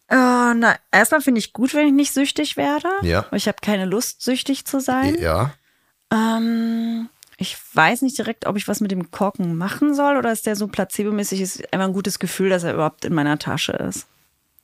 Äh, 0.09 0.15
na, 0.55 0.75
erstmal 0.91 1.21
finde 1.21 1.39
ich 1.39 1.53
gut, 1.53 1.75
wenn 1.75 1.85
ich 1.87 1.93
nicht 1.93 2.13
süchtig 2.13 2.57
werde. 2.57 2.89
Ja. 3.03 3.27
Ich 3.31 3.47
habe 3.47 3.59
keine 3.61 3.85
Lust, 3.85 4.23
süchtig 4.23 4.65
zu 4.65 4.81
sein. 4.81 5.15
Ja. 5.21 5.53
Ähm, 6.11 7.09
ich 7.41 7.57
weiß 7.73 8.03
nicht 8.03 8.19
direkt, 8.19 8.45
ob 8.45 8.55
ich 8.55 8.67
was 8.67 8.81
mit 8.81 8.91
dem 8.91 9.09
Korken 9.09 9.57
machen 9.57 9.95
soll 9.95 10.15
oder 10.15 10.31
ist 10.31 10.45
der 10.45 10.55
so 10.55 10.67
placebomäßig, 10.67 11.41
ist 11.41 11.73
einfach 11.73 11.87
ein 11.87 11.93
gutes 11.93 12.19
Gefühl, 12.19 12.49
dass 12.49 12.63
er 12.63 12.75
überhaupt 12.75 13.03
in 13.03 13.15
meiner 13.15 13.39
Tasche 13.39 13.71
ist. 13.71 14.05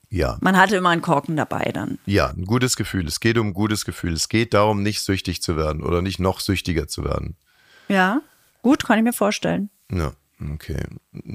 Ja. 0.09 0.37
Man 0.41 0.55
hatte 0.55 0.75
immer 0.75 0.89
einen 0.89 1.01
Korken 1.01 1.35
dabei 1.35 1.71
dann. 1.73 1.97
Ja, 2.05 2.27
ein 2.29 2.45
gutes 2.45 2.75
Gefühl. 2.77 3.07
Es 3.07 3.19
geht 3.19 3.39
um 3.39 3.47
ein 3.47 3.53
gutes 3.53 3.83
Gefühl. 3.83 4.13
Es 4.13 4.29
geht 4.29 4.53
darum, 4.53 4.83
nicht 4.83 5.01
süchtig 5.01 5.41
zu 5.41 5.57
werden 5.57 5.81
oder 5.81 6.03
nicht 6.03 6.19
noch 6.19 6.39
süchtiger 6.39 6.87
zu 6.87 7.03
werden. 7.03 7.35
Ja, 7.87 8.21
gut, 8.61 8.85
kann 8.85 8.99
ich 8.99 9.03
mir 9.03 9.11
vorstellen. 9.11 9.71
Ja, 9.91 10.13
okay. 10.53 10.83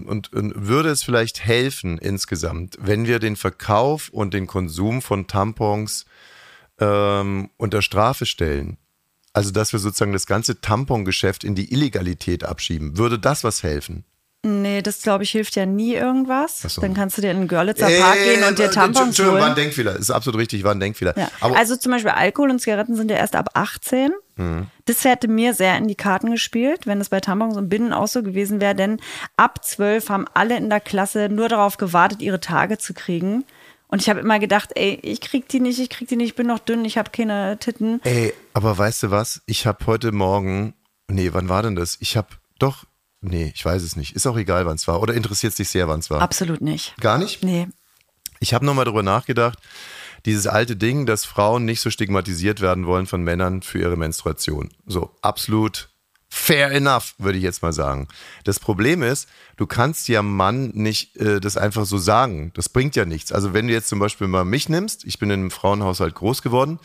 Und, 0.06 0.32
und 0.32 0.52
würde 0.54 0.90
es 0.90 1.02
vielleicht 1.02 1.44
helfen 1.44 1.98
insgesamt, 1.98 2.78
wenn 2.80 3.06
wir 3.06 3.18
den 3.18 3.34
Verkauf 3.34 4.10
und 4.10 4.32
den 4.32 4.46
Konsum 4.46 5.02
von 5.02 5.26
Tampons 5.26 6.06
ähm, 6.78 7.50
unter 7.56 7.82
Strafe 7.82 8.26
stellen? 8.26 8.78
Also, 9.32 9.50
dass 9.50 9.72
wir 9.72 9.80
sozusagen 9.80 10.12
das 10.12 10.26
ganze 10.26 10.60
Tampongeschäft 10.60 11.44
in 11.44 11.54
die 11.54 11.72
Illegalität 11.72 12.44
abschieben. 12.44 12.98
Würde 12.98 13.18
das 13.18 13.44
was 13.44 13.62
helfen? 13.62 14.04
Nee, 14.44 14.82
das 14.82 15.02
glaube 15.02 15.22
ich 15.22 15.30
hilft 15.30 15.54
ja 15.54 15.66
nie 15.66 15.94
irgendwas. 15.94 16.62
So. 16.62 16.80
Dann 16.80 16.94
kannst 16.94 17.16
du 17.16 17.22
dir 17.22 17.30
in 17.30 17.38
den 17.38 17.48
Görlitzer 17.48 17.88
Park 17.88 18.18
gehen 18.24 18.42
und 18.42 18.58
dir 18.58 18.72
Tampons 18.72 19.06
Entschuldigung, 19.06 19.38
war 19.38 19.46
ein 19.46 19.54
holen. 19.54 19.64
Denkfehler. 19.64 19.94
Ist 19.94 20.10
absolut 20.10 20.40
richtig, 20.40 20.64
war 20.64 20.72
ein 20.72 20.80
Denkfehler. 20.80 21.16
Ja. 21.16 21.30
Also 21.40 21.76
zum 21.76 21.92
Beispiel 21.92 22.10
Alkohol 22.10 22.50
und 22.50 22.58
Zigaretten 22.58 22.96
sind 22.96 23.08
ja 23.08 23.18
erst 23.18 23.36
ab 23.36 23.50
18. 23.54 24.10
Mhm. 24.34 24.66
Das 24.86 25.04
hätte 25.04 25.28
mir 25.28 25.54
sehr 25.54 25.78
in 25.78 25.86
die 25.86 25.94
Karten 25.94 26.32
gespielt, 26.32 26.88
wenn 26.88 27.00
es 27.00 27.08
bei 27.08 27.20
Tampons 27.20 27.56
und 27.56 27.68
Binden 27.68 27.92
auch 27.92 28.08
so 28.08 28.24
gewesen 28.24 28.60
wäre, 28.60 28.74
denn 28.74 28.98
ab 29.36 29.64
12 29.64 30.08
haben 30.08 30.26
alle 30.34 30.56
in 30.56 30.68
der 30.68 30.80
Klasse 30.80 31.28
nur 31.28 31.48
darauf 31.48 31.76
gewartet, 31.76 32.20
ihre 32.20 32.40
Tage 32.40 32.78
zu 32.78 32.94
kriegen. 32.94 33.44
Und 33.92 34.00
ich 34.00 34.08
habe 34.08 34.20
immer 34.20 34.38
gedacht, 34.38 34.70
ey, 34.74 34.98
ich 35.02 35.20
krieg 35.20 35.50
die 35.50 35.60
nicht, 35.60 35.78
ich 35.78 35.90
krieg 35.90 36.08
die 36.08 36.16
nicht, 36.16 36.28
ich 36.28 36.34
bin 36.34 36.46
noch 36.46 36.60
dünn, 36.60 36.82
ich 36.86 36.96
habe 36.96 37.10
keine 37.10 37.58
Titten. 37.58 38.00
Ey, 38.04 38.32
aber 38.54 38.78
weißt 38.78 39.02
du 39.02 39.10
was? 39.10 39.42
Ich 39.44 39.66
habe 39.66 39.84
heute 39.84 40.12
Morgen, 40.12 40.72
nee, 41.08 41.34
wann 41.34 41.50
war 41.50 41.62
denn 41.62 41.76
das? 41.76 41.98
Ich 42.00 42.16
habe 42.16 42.28
doch, 42.58 42.84
nee, 43.20 43.52
ich 43.54 43.62
weiß 43.62 43.82
es 43.82 43.94
nicht. 43.94 44.16
Ist 44.16 44.26
auch 44.26 44.38
egal, 44.38 44.64
wann 44.64 44.76
es 44.76 44.88
war. 44.88 45.02
Oder 45.02 45.12
interessiert 45.12 45.50
es 45.50 45.58
dich 45.58 45.68
sehr, 45.68 45.88
wann 45.88 46.00
es 46.00 46.08
war? 46.08 46.22
Absolut 46.22 46.62
nicht. 46.62 46.96
Gar 47.02 47.18
nicht? 47.18 47.44
Nee. 47.44 47.68
Ich 48.40 48.54
habe 48.54 48.64
nochmal 48.64 48.86
drüber 48.86 49.02
nachgedacht, 49.02 49.58
dieses 50.24 50.46
alte 50.46 50.74
Ding, 50.74 51.04
dass 51.04 51.26
Frauen 51.26 51.66
nicht 51.66 51.82
so 51.82 51.90
stigmatisiert 51.90 52.62
werden 52.62 52.86
wollen 52.86 53.06
von 53.06 53.22
Männern 53.22 53.60
für 53.60 53.78
ihre 53.78 53.98
Menstruation. 53.98 54.70
So, 54.86 55.14
absolut 55.20 55.90
fair 56.34 56.72
enough, 56.72 57.14
würde 57.18 57.36
ich 57.36 57.44
jetzt 57.44 57.60
mal 57.60 57.74
sagen. 57.74 58.08
Das 58.44 58.58
Problem 58.58 59.02
ist, 59.02 59.28
du 59.58 59.66
kannst 59.66 60.08
ja 60.08 60.22
Mann 60.22 60.70
nicht 60.72 61.14
äh, 61.18 61.40
das 61.40 61.58
einfach 61.58 61.84
so 61.84 61.98
sagen. 61.98 62.52
Das 62.54 62.70
bringt 62.70 62.96
ja 62.96 63.04
nichts. 63.04 63.32
Also 63.32 63.52
wenn 63.52 63.66
du 63.66 63.74
jetzt 63.74 63.88
zum 63.88 63.98
Beispiel 63.98 64.28
mal 64.28 64.46
mich 64.46 64.70
nimmst, 64.70 65.04
ich 65.04 65.18
bin 65.18 65.28
in 65.28 65.40
einem 65.40 65.50
Frauenhaushalt 65.50 66.14
groß 66.14 66.40
geworden, 66.40 66.78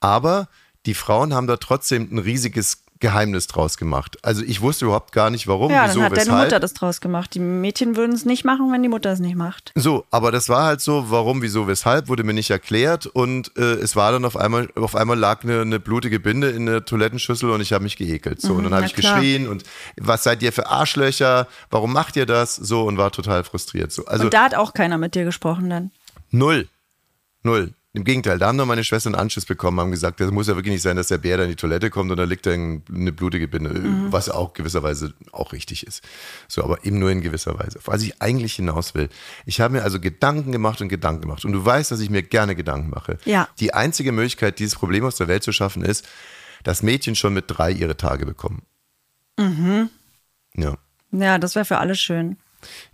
aber 0.00 0.48
die 0.84 0.92
Frauen 0.92 1.32
haben 1.32 1.46
da 1.46 1.56
trotzdem 1.56 2.10
ein 2.12 2.18
riesiges 2.18 2.81
Geheimnis 3.02 3.46
draus 3.48 3.76
gemacht. 3.76 4.16
Also 4.22 4.42
ich 4.42 4.62
wusste 4.62 4.86
überhaupt 4.86 5.12
gar 5.12 5.28
nicht, 5.28 5.46
warum, 5.46 5.70
Ja, 5.70 5.84
wieso, 5.84 5.96
dann 5.96 6.04
hat 6.04 6.12
weshalb. 6.12 6.28
deine 6.28 6.44
Mutter 6.44 6.60
das 6.60 6.72
draus 6.72 7.02
gemacht. 7.02 7.34
Die 7.34 7.40
Mädchen 7.40 7.96
würden 7.96 8.14
es 8.14 8.24
nicht 8.24 8.44
machen, 8.44 8.72
wenn 8.72 8.82
die 8.82 8.88
Mutter 8.88 9.10
es 9.12 9.18
nicht 9.18 9.36
macht. 9.36 9.72
So, 9.74 10.06
aber 10.10 10.32
das 10.32 10.48
war 10.48 10.64
halt 10.64 10.80
so, 10.80 11.10
warum, 11.10 11.42
wieso, 11.42 11.66
weshalb, 11.66 12.08
wurde 12.08 12.24
mir 12.24 12.32
nicht 12.32 12.50
erklärt 12.50 13.06
und 13.06 13.54
äh, 13.58 13.74
es 13.74 13.96
war 13.96 14.12
dann 14.12 14.24
auf 14.24 14.36
einmal, 14.36 14.68
auf 14.76 14.96
einmal 14.96 15.18
lag 15.18 15.42
eine, 15.44 15.60
eine 15.60 15.80
blutige 15.80 16.20
Binde 16.20 16.50
in 16.50 16.64
der 16.66 16.84
Toilettenschüssel 16.84 17.50
und 17.50 17.60
ich 17.60 17.72
habe 17.74 17.84
mich 17.84 17.96
geekelt. 17.96 18.40
So, 18.40 18.54
und 18.54 18.64
dann 18.64 18.72
habe 18.72 18.82
na 18.82 18.86
ich 18.86 18.94
klar. 18.94 19.16
geschrien 19.16 19.48
und 19.48 19.64
was 20.00 20.22
seid 20.22 20.42
ihr 20.42 20.52
für 20.52 20.68
Arschlöcher? 20.70 21.48
Warum 21.70 21.92
macht 21.92 22.16
ihr 22.16 22.24
das? 22.24 22.54
So 22.56 22.84
und 22.84 22.96
war 22.96 23.10
total 23.10 23.44
frustriert. 23.44 23.92
So, 23.92 24.06
also 24.06 24.24
Und 24.24 24.32
da 24.34 24.44
hat 24.44 24.54
auch 24.54 24.72
keiner 24.72 24.96
mit 24.96 25.14
dir 25.14 25.24
gesprochen 25.24 25.68
dann. 25.68 25.90
null. 26.30 26.68
Null. 27.42 27.74
Im 27.94 28.04
Gegenteil, 28.04 28.38
da 28.38 28.46
haben 28.46 28.56
noch 28.56 28.64
meine 28.64 28.84
Schwestern 28.84 29.14
einen 29.14 29.20
Anschluss 29.20 29.44
bekommen, 29.44 29.78
haben 29.78 29.90
gesagt, 29.90 30.18
das 30.18 30.30
muss 30.30 30.46
ja 30.46 30.56
wirklich 30.56 30.72
nicht 30.72 30.80
sein, 30.82 30.96
dass 30.96 31.08
der 31.08 31.18
Bär 31.18 31.36
da 31.36 31.42
in 31.42 31.50
die 31.50 31.56
Toilette 31.56 31.90
kommt 31.90 32.10
und 32.10 32.16
da 32.16 32.24
liegt 32.24 32.46
da 32.46 32.50
ein- 32.52 32.82
eine 32.90 33.12
blutige 33.12 33.48
Binde, 33.48 33.68
Mhm. 33.70 34.10
was 34.10 34.30
auch 34.30 34.54
gewisserweise 34.54 35.12
auch 35.30 35.52
richtig 35.52 35.86
ist. 35.86 36.02
So, 36.48 36.64
aber 36.64 36.86
eben 36.86 36.98
nur 36.98 37.10
in 37.10 37.20
gewisser 37.20 37.58
Weise. 37.58 37.80
Was 37.84 38.02
ich 38.02 38.22
eigentlich 38.22 38.54
hinaus 38.54 38.94
will, 38.94 39.10
ich 39.44 39.60
habe 39.60 39.74
mir 39.74 39.82
also 39.82 40.00
Gedanken 40.00 40.52
gemacht 40.52 40.80
und 40.80 40.88
Gedanken 40.88 41.20
gemacht 41.20 41.44
und 41.44 41.52
du 41.52 41.62
weißt, 41.62 41.90
dass 41.90 42.00
ich 42.00 42.08
mir 42.08 42.22
gerne 42.22 42.56
Gedanken 42.56 42.88
mache. 42.88 43.18
Ja. 43.26 43.46
Die 43.60 43.74
einzige 43.74 44.10
Möglichkeit, 44.12 44.58
dieses 44.58 44.74
Problem 44.76 45.04
aus 45.04 45.16
der 45.16 45.28
Welt 45.28 45.42
zu 45.42 45.52
schaffen, 45.52 45.84
ist, 45.84 46.08
dass 46.62 46.82
Mädchen 46.82 47.14
schon 47.14 47.34
mit 47.34 47.44
drei 47.48 47.70
ihre 47.72 47.98
Tage 47.98 48.24
bekommen. 48.24 48.62
Mhm. 49.38 49.90
Ja. 50.56 50.78
Ja, 51.10 51.36
das 51.36 51.54
wäre 51.56 51.66
für 51.66 51.76
alle 51.76 51.94
schön. 51.94 52.38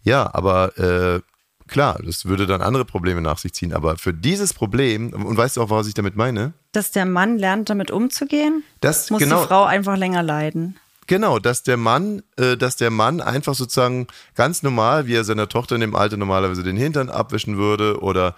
Ja, 0.02 0.34
aber 0.34 0.76
äh, 0.78 1.20
klar, 1.68 2.00
das 2.04 2.24
würde 2.24 2.46
dann 2.46 2.62
andere 2.62 2.84
Probleme 2.84 3.20
nach 3.20 3.38
sich 3.38 3.52
ziehen. 3.52 3.72
Aber 3.72 3.96
für 3.96 4.12
dieses 4.12 4.52
Problem, 4.54 5.12
und 5.12 5.36
weißt 5.36 5.56
du 5.56 5.62
auch, 5.62 5.70
was 5.70 5.86
ich 5.86 5.94
damit 5.94 6.16
meine? 6.16 6.52
Dass 6.72 6.90
der 6.90 7.04
Mann 7.06 7.38
lernt, 7.38 7.70
damit 7.70 7.90
umzugehen, 7.90 8.62
Das, 8.80 9.10
muss 9.10 9.20
genau, 9.20 9.42
die 9.42 9.46
Frau 9.48 9.64
einfach 9.64 9.96
länger 9.96 10.22
leiden. 10.22 10.76
genau, 11.06 11.38
dass 11.38 11.62
der 11.62 11.76
Mann, 11.76 12.22
äh, 12.36 12.56
dass 12.56 12.76
der 12.76 12.90
Mann 12.90 13.20
einfach 13.20 13.54
sozusagen 13.54 14.06
ganz 14.34 14.62
normal, 14.62 15.06
wie 15.06 15.14
er 15.14 15.24
seiner 15.24 15.48
Tochter 15.48 15.74
in 15.76 15.80
dem 15.80 15.94
Alter 15.94 16.16
normalerweise 16.16 16.62
den 16.62 16.76
Hintern 16.76 17.08
abwischen 17.10 17.56
würde 17.56 18.00
oder 18.02 18.34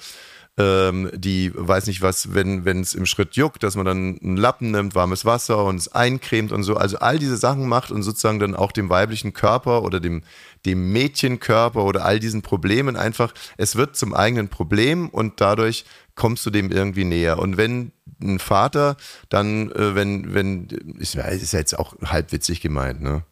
ähm, 0.59 1.11
die, 1.15 1.53
weiß 1.55 1.87
nicht 1.87 2.03
was, 2.03 2.35
wenn 2.35 2.65
wenn 2.65 2.81
es 2.81 2.95
im 2.95 3.07
Schritt 3.07 3.37
juckt, 3.37 3.63
dass 3.63 3.77
man 3.77 3.87
dann 3.87 4.19
einen 4.23 4.37
Lappen 4.37 4.73
nimmt, 4.73 4.95
warmes 4.97 5.25
Wasser 5.25 5.65
und 5.65 5.77
es 5.77 5.93
eincremt 5.93 6.51
und 6.53 6.65
so. 6.65 6.77
Also 6.77 6.99
all 6.99 7.19
diese 7.21 7.37
Sachen 7.37 7.69
macht 7.69 7.91
und 7.93 8.03
sozusagen 8.03 8.41
dann 8.41 8.57
auch 8.57 8.73
dem 8.73 8.91
weiblichen 8.91 9.33
Körper 9.33 9.85
oder 9.85 10.01
dem, 10.01 10.23
dem 10.67 10.93
Mädchenkörper 10.93 11.85
oder 11.85 12.05
all 12.05 12.21
diesen 12.21 12.43
Problemen 12.43 12.97
einfach, 12.97 13.33
es 13.57 13.77
wird 13.77 13.97
zum 13.97 14.15
eigenen 14.15 14.49
Problem 14.49 15.09
und 15.09 15.41
dadurch 15.41 15.85
kommst 16.15 16.45
du 16.47 16.51
dem 16.51 16.71
irgendwie 16.71 17.05
näher. 17.05 17.39
Und 17.39 17.57
wenn 17.57 17.93
ein 18.23 18.39
Vater 18.39 18.97
dann, 19.29 19.71
äh, 19.73 19.95
wenn, 19.95 20.35
wenn, 20.35 20.67
ist, 20.99 21.15
ist 21.15 21.53
ja 21.53 21.59
jetzt 21.59 21.79
auch 21.79 21.95
halb 22.05 22.33
witzig 22.33 22.61
gemeint, 22.61 23.01
ne? 23.01 23.23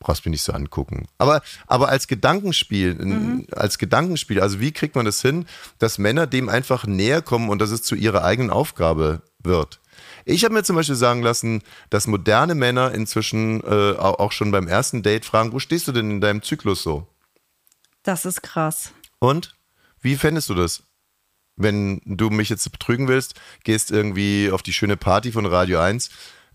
brauchst 0.00 0.24
mir 0.24 0.30
nicht 0.30 0.42
so 0.42 0.52
angucken. 0.52 1.06
Aber, 1.18 1.42
aber 1.66 1.90
als 1.90 2.08
Gedankenspiel, 2.08 2.98
in- 2.98 3.46
als 3.52 3.76
Gedankenspiel, 3.78 4.40
also 4.40 4.58
wie 4.58 4.72
kriegt 4.72 4.94
man 4.96 5.04
das 5.04 5.20
hin, 5.20 5.44
dass 5.78 5.98
Männer 5.98 6.26
dem 6.26 6.48
einfach 6.48 6.86
näher 6.86 7.20
kommen 7.22 7.50
und 7.50 7.60
dass 7.60 7.70
es 7.70 7.82
zu 7.82 7.94
ihrer 7.94 8.24
eigenen 8.24 8.50
Aufgabe 8.50 9.20
wird? 9.42 9.79
Ich 10.24 10.44
habe 10.44 10.54
mir 10.54 10.62
zum 10.62 10.76
Beispiel 10.76 10.94
sagen 10.96 11.22
lassen, 11.22 11.62
dass 11.90 12.06
moderne 12.06 12.54
Männer 12.54 12.92
inzwischen 12.92 13.60
äh, 13.62 13.66
au- 13.66 14.18
auch 14.18 14.32
schon 14.32 14.50
beim 14.50 14.68
ersten 14.68 15.02
Date 15.02 15.24
fragen, 15.24 15.52
wo 15.52 15.58
stehst 15.58 15.88
du 15.88 15.92
denn 15.92 16.10
in 16.10 16.20
deinem 16.20 16.42
Zyklus 16.42 16.82
so? 16.82 17.06
Das 18.02 18.24
ist 18.24 18.42
krass. 18.42 18.92
Und? 19.18 19.54
Wie 20.00 20.16
fändest 20.16 20.48
du 20.48 20.54
das? 20.54 20.82
Wenn 21.56 22.00
du 22.06 22.30
mich 22.30 22.48
jetzt 22.48 22.70
betrügen 22.72 23.06
willst, 23.08 23.34
gehst 23.64 23.90
irgendwie 23.90 24.50
auf 24.50 24.62
die 24.62 24.72
schöne 24.72 24.96
Party 24.96 25.30
von 25.32 25.44
Radio 25.44 25.78
1, 25.80 26.08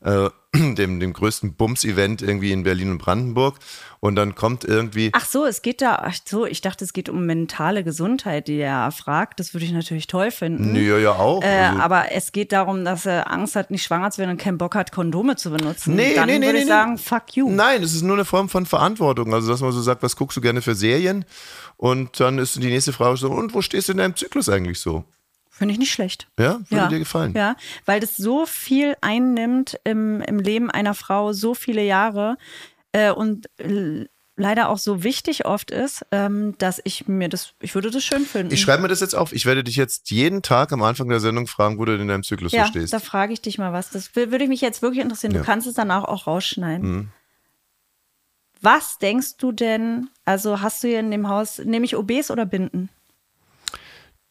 äh, 0.05 0.29
dem, 0.75 0.99
dem 1.01 1.11
größten 1.11 1.55
Bums-Event 1.55 2.21
irgendwie 2.21 2.51
in 2.53 2.63
Berlin 2.63 2.91
und 2.91 2.99
Brandenburg, 2.99 3.55
und 3.99 4.15
dann 4.15 4.35
kommt 4.35 4.63
irgendwie. 4.63 5.09
Ach 5.13 5.25
so, 5.25 5.45
es 5.45 5.63
geht 5.63 5.81
da, 5.81 5.95
ach 5.95 6.13
so, 6.25 6.45
ich 6.45 6.61
dachte, 6.61 6.85
es 6.85 6.93
geht 6.93 7.09
um 7.09 7.25
mentale 7.25 7.83
Gesundheit, 7.83 8.47
die 8.47 8.57
er 8.59 8.91
fragt. 8.91 9.39
Das 9.39 9.55
würde 9.55 9.65
ich 9.65 9.71
natürlich 9.71 10.05
toll 10.05 10.29
finden. 10.29 10.75
Ja, 10.75 10.99
ja, 10.99 11.13
auch. 11.13 11.41
Äh, 11.43 11.47
Also- 11.47 11.79
aber 11.81 12.11
es 12.11 12.31
geht 12.31 12.51
darum, 12.51 12.85
dass 12.85 13.07
er 13.07 13.31
Angst 13.31 13.55
hat, 13.55 13.71
nicht 13.71 13.81
schwanger 13.83 14.11
zu 14.11 14.19
werden 14.19 14.31
und 14.31 14.37
keinen 14.37 14.59
Bock 14.59 14.75
hat, 14.75 14.91
Kondome 14.91 15.37
zu 15.37 15.49
benutzen. 15.49 15.95
Nee, 15.95 16.13
Dann 16.13 16.27
nee, 16.27 16.37
nee, 16.37 16.45
würde 16.45 16.59
ich 16.59 16.65
nee. 16.65 16.69
sagen, 16.69 16.99
fuck 16.99 17.35
you. 17.35 17.49
Nein, 17.49 17.81
es 17.81 17.95
ist 17.95 18.03
nur 18.03 18.15
eine 18.15 18.25
Form 18.25 18.47
von 18.47 18.67
Verantwortung. 18.67 19.33
Also, 19.33 19.49
dass 19.51 19.61
man 19.61 19.71
so 19.71 19.81
sagt, 19.81 20.03
was 20.03 20.15
guckst 20.15 20.37
du 20.37 20.41
gerne 20.41 20.61
für 20.61 20.75
Serien? 20.75 21.25
Und 21.77 22.19
dann 22.19 22.37
ist 22.37 22.55
die 22.57 22.67
nächste 22.67 22.93
Frage 22.93 23.17
so, 23.17 23.31
und 23.31 23.55
wo 23.55 23.61
stehst 23.63 23.87
du 23.87 23.93
in 23.93 23.97
deinem 23.97 24.15
Zyklus 24.15 24.49
eigentlich 24.49 24.79
so? 24.79 25.03
Finde 25.57 25.71
ich 25.71 25.79
nicht 25.79 25.93
schlecht. 25.93 26.27
Ja, 26.37 26.59
würde 26.69 26.89
dir 26.89 26.99
gefallen. 26.99 27.33
Ja, 27.33 27.55
weil 27.85 28.01
das 28.01 28.17
so 28.17 28.45
viel 28.45 28.97
einnimmt 28.99 29.79
im, 29.85 30.19
im 30.19 30.39
Leben 30.39 30.69
einer 30.69 30.93
Frau, 30.93 31.31
so 31.31 31.53
viele 31.53 31.81
Jahre 31.81 32.37
äh, 32.91 33.11
und 33.11 33.47
leider 34.35 34.67
auch 34.67 34.77
so 34.77 35.01
wichtig 35.01 35.45
oft 35.45 35.71
ist, 35.71 36.05
ähm, 36.11 36.57
dass 36.57 36.81
ich 36.83 37.07
mir 37.07 37.29
das, 37.29 37.53
ich 37.61 37.73
würde 37.73 37.89
das 37.89 38.03
schön 38.03 38.25
finden. 38.25 38.53
Ich 38.53 38.59
schreibe 38.59 38.81
mir 38.81 38.89
das 38.89 38.99
jetzt 38.99 39.15
auf. 39.15 39.31
Ich 39.31 39.45
werde 39.45 39.63
dich 39.63 39.77
jetzt 39.77 40.11
jeden 40.11 40.41
Tag 40.41 40.73
am 40.73 40.83
Anfang 40.83 41.07
der 41.07 41.21
Sendung 41.21 41.47
fragen, 41.47 41.79
wo 41.79 41.85
du 41.85 41.95
in 41.95 42.05
deinem 42.05 42.23
Zyklus 42.23 42.51
ja, 42.51 42.65
so 42.65 42.71
stehst. 42.71 42.91
da 42.91 42.99
frage 42.99 43.31
ich 43.31 43.41
dich 43.41 43.57
mal 43.57 43.71
was. 43.71 43.91
Das 43.91 44.13
würde 44.13 44.49
mich 44.49 44.59
jetzt 44.59 44.81
wirklich 44.81 45.01
interessieren. 45.01 45.31
Ja. 45.31 45.39
Mhm. 45.39 45.43
Du 45.43 45.45
kannst 45.45 45.67
es 45.67 45.75
danach 45.75 46.03
auch 46.03 46.27
rausschneiden. 46.27 47.13
Was 48.61 48.97
denkst 48.97 49.37
du 49.37 49.53
denn, 49.53 50.09
also 50.25 50.59
hast 50.59 50.83
du 50.83 50.89
hier 50.89 50.99
in 50.99 51.11
dem 51.11 51.29
Haus, 51.29 51.59
nehme 51.59 51.85
ich 51.85 51.95
OBs 51.95 52.29
oder 52.29 52.45
Binden? 52.45 52.89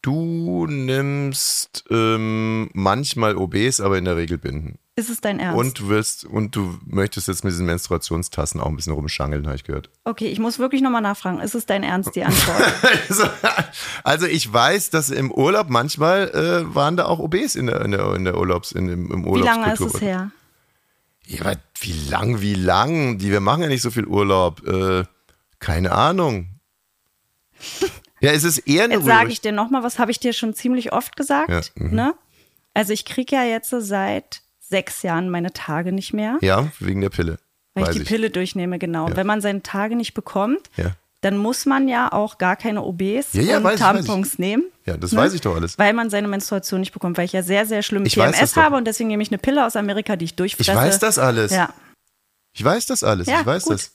Du 0.05 0.67
nimmst 0.67 1.85
ähm, 1.89 2.69
manchmal 2.75 3.39
OBs, 3.39 3.81
aber 3.81 3.97
in 3.97 4.05
der 4.05 4.19
Regel 4.19 4.37
Binden. 4.37 4.79
Ist 4.97 5.09
es 5.09 5.23
dein 5.23 5.41
Ernst? 5.41 5.59
Und 5.59 5.79
du 5.79 5.89
willst, 5.89 6.27
und 6.27 6.55
du 6.55 6.79
möchtest 6.85 7.27
jetzt 7.27 7.43
mit 7.43 7.55
diesen 7.55 7.65
Menstruationstassen 7.65 8.61
auch 8.61 8.67
ein 8.67 8.77
bisschen 8.77 8.93
rumschangeln, 8.93 9.47
habe 9.47 9.57
ich 9.57 9.65
gehört. 9.65 9.89
Okay, 10.05 10.27
ich 10.27 10.39
muss 10.39 10.59
wirklich 10.59 10.83
nochmal 10.83 11.01
nachfragen. 11.01 11.41
Ist 11.41 11.55
es 11.55 11.65
dein 11.65 11.83
Ernst, 11.83 12.15
die 12.15 12.23
Antwort? 12.23 12.63
Also, 14.05 14.27
ich 14.27 14.53
weiß, 14.53 14.91
dass 14.91 15.09
im 15.09 15.33
Urlaub 15.33 15.71
manchmal 15.71 16.29
äh, 16.35 16.75
waren 16.75 16.99
da 16.99 17.07
auch 17.07 17.19
OBs 17.19 17.55
in 17.55 17.69
der, 17.69 17.81
in 17.81 17.93
der, 17.93 18.15
in 18.15 18.25
der 18.25 18.37
Urlaubs, 18.37 18.73
in, 18.73 18.91
im, 18.91 19.11
im 19.11 19.25
Wie 19.25 19.41
lange 19.41 19.73
ist 19.73 19.81
es 19.81 20.03
her? 20.03 20.33
Ja, 21.25 21.41
aber 21.41 21.57
wie 21.81 22.11
lang, 22.11 22.43
wie 22.43 22.55
lang? 22.55 23.17
Die, 23.17 23.31
wir 23.31 23.41
machen 23.41 23.63
ja 23.63 23.69
nicht 23.69 23.81
so 23.81 23.91
viel 23.91 24.05
Urlaub. 24.05 24.67
Äh, 24.67 25.05
keine 25.61 25.93
Ahnung. 25.93 26.51
Ja, 28.25 28.33
es 28.33 28.45
ist 28.45 28.59
eher 28.59 28.85
eine 28.85 28.95
Jetzt 28.95 29.04
sage 29.07 29.31
ich 29.31 29.40
dir 29.40 29.52
nochmal, 29.52 29.83
was 29.83 29.99
habe 29.99 30.11
ich 30.11 30.19
dir 30.19 30.33
schon 30.33 30.54
ziemlich 30.54 30.93
oft 30.93 31.16
gesagt? 31.16 31.50
Ja, 31.50 31.61
mhm. 31.75 31.95
ne? 31.95 32.14
Also 32.73 32.93
ich 32.93 33.04
kriege 33.04 33.37
ja 33.37 33.45
jetzt 33.45 33.71
seit 33.71 34.40
sechs 34.61 35.02
Jahren 35.02 35.31
meine 35.31 35.52
Tage 35.52 35.93
nicht 35.93 36.12
mehr, 36.12 36.38
Ja, 36.40 36.69
wegen 36.81 37.00
der 37.00 37.11
Pille. 37.11 37.38
weil 37.75 37.87
weiß 37.87 37.97
ich 37.97 38.02
die 38.02 38.09
Pille 38.09 38.31
durchnehme, 38.31 38.78
genau. 38.78 39.07
Und 39.07 39.16
wenn 39.16 39.26
man 39.26 39.40
seine 39.40 39.62
Tage 39.62 39.95
nicht 39.95 40.14
bekommt, 40.14 40.71
Ja. 40.76 40.97
dann 41.21 41.37
muss 41.37 41.66
man 41.66 41.87
ja 41.87 42.11
auch 42.12 42.38
gar 42.38 42.57
keine 42.57 42.83
OBs 42.83 43.35
Ja, 43.35 43.43
ja, 43.43 43.57
und 43.59 43.64
weiß 43.64 43.75
ich, 43.75 43.81
Tampons 43.81 44.38
nehmen. 44.38 44.64
Ja, 44.87 44.97
das 44.97 45.12
ne? 45.12 45.19
weiß 45.19 45.35
ich 45.35 45.40
doch 45.40 45.54
alles. 45.54 45.78
Weil 45.78 45.93
man 45.93 46.11
seine 46.11 46.28
Menstruation 46.28 46.81
nicht 46.81 46.93
bekommt, 46.93 47.16
weil 47.19 47.26
ich 47.26 47.33
ja 47.33 47.43
sehr, 47.43 47.66
sehr 47.66 47.83
schlimm 47.83 48.04
Ich 48.07 48.16
weiß 48.16 48.37
PMS 48.37 48.57
habe 48.57 48.76
und 48.76 48.87
deswegen 48.87 49.09
nehme 49.09 49.23
ich 49.23 49.31
eine 49.31 49.38
Pille 49.38 49.64
aus 49.64 49.76
Amerika, 49.76 50.16
die 50.16 50.25
ich 50.25 50.35
durchfresse. 50.35 50.71
Ich 50.71 50.76
weiß 50.76 50.99
das 50.99 51.19
alles. 51.19 51.52
Ja. 51.52 51.73
Ich 52.52 52.64
weiß 52.64 52.87
das 52.87 53.04
alles. 53.04 53.26
Ja, 53.26 53.40
ich 53.40 53.47
weiß 53.47 53.64
gut. 53.64 53.75
das. 53.75 53.93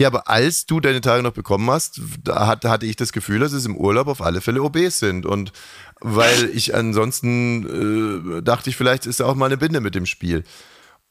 Ja, 0.00 0.06
aber 0.06 0.30
als 0.30 0.64
du 0.64 0.80
deine 0.80 1.02
Tage 1.02 1.22
noch 1.22 1.34
bekommen 1.34 1.70
hast, 1.70 2.00
da 2.24 2.46
hat, 2.46 2.64
hatte 2.64 2.86
ich 2.86 2.96
das 2.96 3.12
Gefühl, 3.12 3.40
dass 3.40 3.52
es 3.52 3.66
im 3.66 3.76
Urlaub 3.76 4.06
auf 4.06 4.22
alle 4.22 4.40
Fälle 4.40 4.62
OBs 4.62 4.98
sind. 4.98 5.26
Und 5.26 5.52
weil 6.00 6.48
ich 6.54 6.74
ansonsten 6.74 8.38
äh, 8.38 8.42
dachte 8.42 8.70
ich, 8.70 8.76
vielleicht 8.78 9.04
ist 9.04 9.20
da 9.20 9.26
auch 9.26 9.34
mal 9.34 9.44
eine 9.44 9.58
Binde 9.58 9.82
mit 9.82 9.94
dem 9.94 10.06
Spiel. 10.06 10.44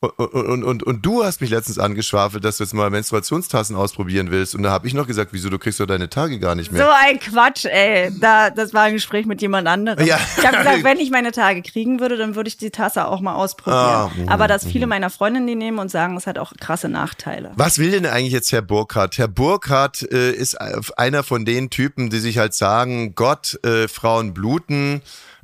Und, 0.02 0.18
und, 0.18 0.64
und, 0.64 0.84
und 0.84 1.06
du 1.06 1.26
hast 1.26 1.42
mich 1.42 1.50
letztens 1.50 1.78
angeschwafelt, 1.78 2.46
dass 2.46 2.56
du 2.56 2.64
jetzt 2.64 2.74
mal 2.74 2.90
Menstruationstassen 2.90 3.76
ausprobieren 3.76 4.32
willst. 4.32 4.56
Und 4.56 4.64
da 4.64 4.72
habe 4.72 4.88
ich 4.88 4.94
noch 4.94 5.08
gesagt, 5.08 5.34
wieso, 5.34 5.50
du 5.50 5.60
kriegst 5.60 5.78
doch 5.82 5.88
deine 5.88 6.10
Tage 6.10 6.40
gar 6.40 6.56
nicht 6.56 6.72
mehr. 6.72 6.86
So 6.86 6.90
ein 6.90 7.20
Quatsch, 7.20 7.66
ey. 7.66 8.10
Da, 8.18 8.50
das 8.50 8.74
war 8.74 8.84
ein 8.84 8.94
Gespräch 8.94 9.26
mit 9.26 9.42
jemand 9.42 9.68
anderem. 9.68 10.08
Ja. 10.08 10.18
Ich 10.38 10.48
habe 10.48 10.60
gesagt, 10.60 10.84
wenn 10.86 11.00
ich 11.00 11.12
meine 11.12 11.34
Tage 11.34 11.62
kriegen 11.62 12.00
würde, 12.00 12.16
dann 12.16 12.36
würde 12.36 12.48
ich 12.48 12.56
die 12.56 12.70
Tasse 12.70 13.08
auch 13.08 13.20
mal 13.20 13.36
ausprobieren. 13.36 13.78
Ah, 13.78 14.12
mhm, 14.16 14.30
Aber 14.30 14.48
dass 14.48 14.66
viele 14.66 14.88
meiner 14.88 15.10
Freundinnen 15.10 15.48
die 15.48 15.56
nehmen 15.56 15.80
und 15.80 15.92
sagen, 15.92 16.16
es 16.16 16.28
hat 16.28 16.38
auch 16.38 16.54
krasse 16.58 16.88
Nachteile. 16.88 17.52
Was 17.58 17.78
will 17.78 17.92
denn 17.92 18.06
eigentlich 18.06 18.32
jetzt 18.32 18.54
Herr 18.54 18.62
Burkhardt? 18.62 19.18
Herr 19.18 19.28
Burkhardt 19.28 20.10
äh, 20.14 20.32
ist 20.32 20.56
einer 20.62 21.24
von 21.24 21.44
den 21.44 21.70
Typen, 21.72 22.10
die 22.10 22.20
sich 22.20 22.38
halt 22.38 22.54
sagen, 22.54 23.16
Gott, 23.16 23.60
äh, 23.66 23.90
Frauen 23.90 24.34
bluten. 24.34 25.02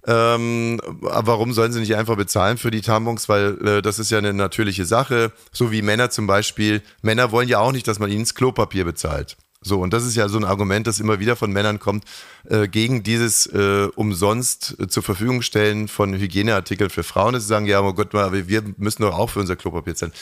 Ähm, 0.08 0.80
warum 0.84 1.54
sollen 1.54 1.74
sie 1.74 1.80
nicht 1.80 1.96
einfach 1.96 2.16
bezahlen 2.16 2.58
für 2.58 2.72
die 2.72 2.82
Tampons? 2.82 3.28
Weil 3.28 3.58
äh, 3.66 3.82
das 3.82 4.00
ist 4.00 4.12
ja 4.12 4.20
eine 4.20 4.34
natürliche 4.34 4.86
Sache. 4.86 5.32
So 5.52 5.72
wie 5.72 5.82
Männer 5.82 6.10
zum 6.10 6.28
Beispiel. 6.28 6.82
Männer 7.02 7.32
wollen 7.32 7.48
ja 7.48 7.60
auch 7.60 7.72
nicht, 7.72 7.88
dass 7.88 8.00
man 8.00 8.12
ihnen 8.12 8.24
das 8.24 8.36
Klopapier 8.36 8.86
bezahlt. 8.86 9.38
So, 9.62 9.80
und 9.80 9.94
das 9.94 10.06
ist 10.06 10.16
ja 10.16 10.30
so 10.30 10.38
ein 10.38 10.44
Argument, 10.44 10.86
das 10.86 11.00
immer 11.00 11.20
wieder 11.20 11.36
von 11.36 11.52
Männern 11.52 11.80
kommt, 11.80 12.06
äh, 12.48 12.68
gegen 12.68 13.02
dieses 13.02 13.48
äh, 13.48 13.88
umsonst 13.96 14.76
äh, 14.80 14.88
zur 14.88 15.02
Verfügung 15.02 15.42
stellen 15.42 15.88
von 15.88 16.14
Hygieneartikeln 16.14 16.92
für 16.92 17.02
Frauen. 17.02 17.34
Sie 17.40 17.48
sagen, 17.48 17.66
ja, 17.66 17.82
oh 17.82 17.94
Gott, 17.94 18.14
wir 18.14 18.64
müssen 18.78 19.02
doch 19.02 19.18
auch 19.18 19.32
für 19.32 19.40
unser 19.40 19.56
Klopapier 19.56 19.96
zahlen. 19.96 20.14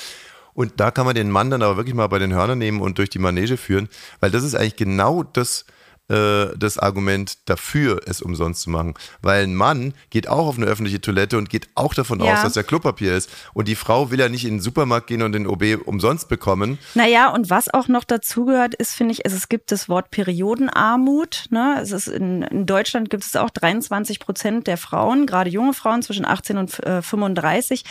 Und 0.54 0.74
da 0.78 0.92
kann 0.92 1.06
man 1.06 1.16
den 1.16 1.30
Mann 1.30 1.50
dann 1.50 1.62
aber 1.62 1.76
wirklich 1.76 1.96
mal 1.96 2.08
bei 2.08 2.20
den 2.20 2.34
Hörnern 2.34 2.58
nehmen 2.58 2.80
und 2.80 2.98
durch 3.00 3.10
die 3.10 3.20
Manege 3.20 3.58
führen, 3.58 3.90
weil 4.22 4.32
das 4.32 4.44
ist 4.44 4.56
eigentlich 4.56 4.78
genau 4.78 5.24
das, 5.24 5.64
äh, 5.64 5.66
das 6.10 6.78
Argument 6.78 7.38
dafür, 7.50 8.02
es 8.06 8.22
umsonst 8.22 8.62
zu 8.64 8.70
machen. 8.70 8.94
Weil 9.22 9.44
ein 9.44 9.56
Mann 9.56 9.94
geht 10.10 10.28
auch 10.28 10.48
auf 10.48 10.58
eine 10.58 10.66
öffentliche 10.66 11.00
Toilette 11.00 11.38
und 11.38 11.50
geht 11.50 11.70
auch 11.76 11.94
davon 11.94 12.20
Ja. 12.20 12.34
aus, 12.36 12.42
dass 12.44 12.58
er 12.58 12.64
Klopapier 12.64 13.16
ist. 13.16 13.30
Und 13.54 13.68
die 13.70 13.76
Frau 13.76 14.12
will 14.12 14.20
ja 14.20 14.28
nicht 14.30 14.44
in 14.44 14.56
den 14.56 14.60
Supermarkt 14.62 15.08
gehen 15.08 15.22
und 15.22 15.32
den 15.32 15.48
OB 15.48 15.78
umsonst 15.86 16.28
bekommen. 16.28 16.78
Naja, 16.94 17.30
und 17.30 17.50
was 17.50 17.74
auch 17.74 17.88
noch 17.88 18.04
dazugehört, 18.04 18.76
ist, 18.76 18.94
finde 18.94 19.14
ich, 19.14 19.26
es, 19.26 19.34
es 19.34 19.48
gibt 19.50 19.72
das 19.72 19.88
Wort 19.88 20.12
Periodenarmut. 20.12 21.46
Ne? 21.50 21.80
Es 21.82 21.92
ist 21.92 22.08
in, 22.08 22.42
in 22.44 22.66
Deutschland 22.66 23.10
gibt 23.10 23.24
es 23.24 23.36
auch 23.36 23.50
23 23.50 24.20
Prozent 24.20 24.68
der 24.68 24.78
Frauen, 24.78 25.26
gerade 25.26 25.50
junge 25.50 25.74
Frauen 25.74 26.02
zwischen 26.02 26.26
18 26.26 26.58
und 26.58 26.80
äh, 26.86 27.02
35, 27.02 27.84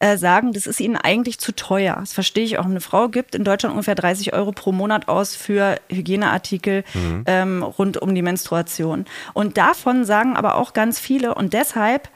äh, 0.00 0.16
sagen, 0.16 0.52
das 0.52 0.66
ist 0.66 0.80
ihnen 0.80 0.96
eigentlich 0.96 1.38
zu 1.38 1.54
teuer. 1.54 1.96
Das 2.00 2.12
verstehe 2.12 2.44
ich 2.44 2.58
auch. 2.58 2.64
Eine 2.64 2.80
Frau 2.80 3.08
gibt 3.08 3.34
in 3.34 3.44
Deutschland 3.44 3.72
ungefähr 3.72 3.94
30 3.94 4.32
Euro 4.32 4.52
pro 4.52 4.72
Monat 4.72 5.08
aus 5.08 5.34
für 5.34 5.80
Hygieneartikel 5.90 6.84
ähm, 7.26 7.62
rund 7.62 7.96
um 7.96 8.14
die 8.14 8.22
Menstruation. 8.22 9.06
Und 9.34 9.56
davon 9.56 10.04
sagen 10.04 10.36
aber 10.36 10.56
auch 10.56 10.72
ganz 10.72 10.98
viele, 10.98 11.34
und 11.34 11.52
deshalb 11.52 12.10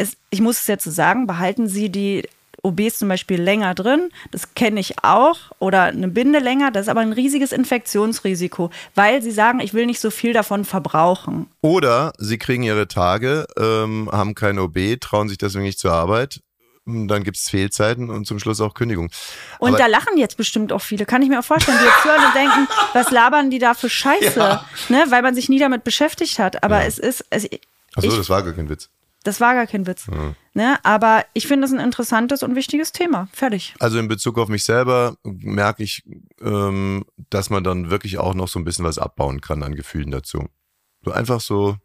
es, 0.00 0.16
ich 0.30 0.40
muss 0.40 0.60
es 0.60 0.66
jetzt 0.66 0.84
so 0.84 0.90
sagen, 0.90 1.26
behalten 1.26 1.68
Sie 1.68 1.90
die 1.90 2.26
OBs 2.62 2.98
zum 2.98 3.08
Beispiel 3.08 3.40
länger 3.40 3.74
drin. 3.74 4.10
Das 4.30 4.54
kenne 4.54 4.80
ich 4.80 5.02
auch. 5.02 5.38
Oder 5.58 5.84
eine 5.84 6.08
Binde 6.08 6.38
länger. 6.38 6.70
Das 6.70 6.82
ist 6.82 6.88
aber 6.88 7.00
ein 7.00 7.12
riesiges 7.12 7.52
Infektionsrisiko, 7.52 8.70
weil 8.94 9.22
sie 9.22 9.30
sagen, 9.30 9.60
ich 9.60 9.74
will 9.74 9.86
nicht 9.86 10.00
so 10.00 10.10
viel 10.10 10.32
davon 10.32 10.64
verbrauchen. 10.64 11.46
Oder 11.62 12.12
sie 12.18 12.38
kriegen 12.38 12.62
ihre 12.62 12.88
Tage, 12.88 13.46
ähm, 13.58 14.10
haben 14.12 14.34
kein 14.34 14.58
OB, 14.58 15.00
trauen 15.00 15.28
sich 15.28 15.38
deswegen 15.38 15.64
nicht 15.64 15.78
zur 15.78 15.92
Arbeit. 15.92 16.40
Dann 16.86 17.22
gibt 17.24 17.36
es 17.36 17.48
Fehlzeiten 17.48 18.10
und 18.10 18.26
zum 18.26 18.38
Schluss 18.38 18.60
auch 18.60 18.74
Kündigung. 18.74 19.10
Und 19.58 19.68
Aber- 19.70 19.78
da 19.78 19.86
lachen 19.86 20.16
jetzt 20.16 20.36
bestimmt 20.36 20.72
auch 20.72 20.80
viele. 20.82 21.06
Kann 21.06 21.22
ich 21.22 21.28
mir 21.28 21.38
auch 21.40 21.44
vorstellen, 21.44 21.78
die 21.78 21.84
jetzt 21.84 22.04
hören 22.04 22.24
und 22.26 22.34
denken, 22.34 22.68
was 22.94 23.10
labern 23.10 23.50
die 23.50 23.58
da 23.58 23.74
für 23.74 23.90
Scheiße? 23.90 24.38
Ja. 24.40 24.64
Ne? 24.88 25.04
Weil 25.10 25.22
man 25.22 25.34
sich 25.34 25.48
nie 25.48 25.58
damit 25.58 25.84
beschäftigt 25.84 26.38
hat. 26.38 26.62
Aber 26.64 26.84
es 26.84 26.98
ist. 26.98 27.24
Es, 27.30 27.48
Achso, 27.94 28.16
das 28.16 28.28
war 28.30 28.42
gar 28.42 28.52
kein 28.54 28.68
Witz. 28.68 28.88
das 29.24 29.40
war 29.40 29.54
gar 29.54 29.66
kein 29.66 29.86
Witz. 29.86 30.06
Ne? 30.54 30.78
Aber 30.82 31.24
ich 31.34 31.46
finde 31.46 31.66
es 31.66 31.72
ein 31.72 31.78
interessantes 31.80 32.42
und 32.42 32.54
wichtiges 32.56 32.92
Thema. 32.92 33.28
Fertig. 33.32 33.74
Also 33.78 33.98
in 33.98 34.08
Bezug 34.08 34.38
auf 34.38 34.48
mich 34.48 34.64
selber 34.64 35.16
merke 35.22 35.82
ich, 35.82 36.02
ähm, 36.40 37.04
dass 37.30 37.50
man 37.50 37.62
dann 37.62 37.90
wirklich 37.90 38.18
auch 38.18 38.34
noch 38.34 38.48
so 38.48 38.58
ein 38.58 38.64
bisschen 38.64 38.84
was 38.84 38.98
abbauen 38.98 39.40
kann 39.40 39.62
an 39.62 39.74
Gefühlen 39.74 40.10
dazu. 40.10 40.48
So 41.04 41.12
einfach 41.12 41.40
so, 41.40 41.76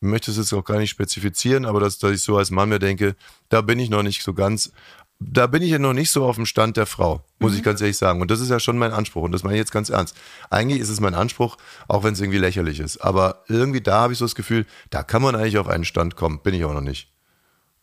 ich 0.00 0.08
möchte 0.08 0.30
es 0.30 0.36
jetzt 0.38 0.52
auch 0.52 0.64
gar 0.64 0.78
nicht 0.78 0.90
spezifizieren, 0.90 1.66
aber 1.66 1.80
dass, 1.80 1.98
dass 1.98 2.12
ich 2.12 2.22
so 2.22 2.36
als 2.38 2.50
Mann 2.50 2.68
mir 2.70 2.78
denke, 2.78 3.16
da 3.48 3.60
bin 3.60 3.78
ich 3.78 3.90
noch 3.90 4.02
nicht 4.02 4.22
so 4.22 4.32
ganz, 4.32 4.72
da 5.18 5.46
bin 5.46 5.62
ich 5.62 5.70
ja 5.70 5.78
noch 5.78 5.92
nicht 5.92 6.10
so 6.10 6.24
auf 6.24 6.36
dem 6.36 6.46
Stand 6.46 6.78
der 6.78 6.86
Frau, 6.86 7.22
muss 7.38 7.54
ich 7.54 7.62
ganz 7.62 7.82
ehrlich 7.82 7.98
sagen. 7.98 8.22
Und 8.22 8.30
das 8.30 8.40
ist 8.40 8.48
ja 8.48 8.58
schon 8.58 8.78
mein 8.78 8.92
Anspruch 8.92 9.22
und 9.22 9.32
das 9.32 9.42
meine 9.42 9.56
ich 9.56 9.60
jetzt 9.60 9.72
ganz 9.72 9.90
ernst. 9.90 10.16
Eigentlich 10.48 10.80
ist 10.80 10.88
es 10.88 11.00
mein 11.00 11.14
Anspruch, 11.14 11.58
auch 11.88 12.02
wenn 12.04 12.14
es 12.14 12.20
irgendwie 12.20 12.38
lächerlich 12.38 12.80
ist. 12.80 12.96
Aber 12.98 13.44
irgendwie 13.48 13.82
da 13.82 14.00
habe 14.00 14.14
ich 14.14 14.18
so 14.18 14.24
das 14.24 14.34
Gefühl, 14.34 14.64
da 14.88 15.02
kann 15.02 15.20
man 15.20 15.34
eigentlich 15.36 15.58
auf 15.58 15.68
einen 15.68 15.84
Stand 15.84 16.16
kommen. 16.16 16.40
Bin 16.42 16.54
ich 16.54 16.64
auch 16.64 16.72
noch 16.72 16.80
nicht. 16.80 17.12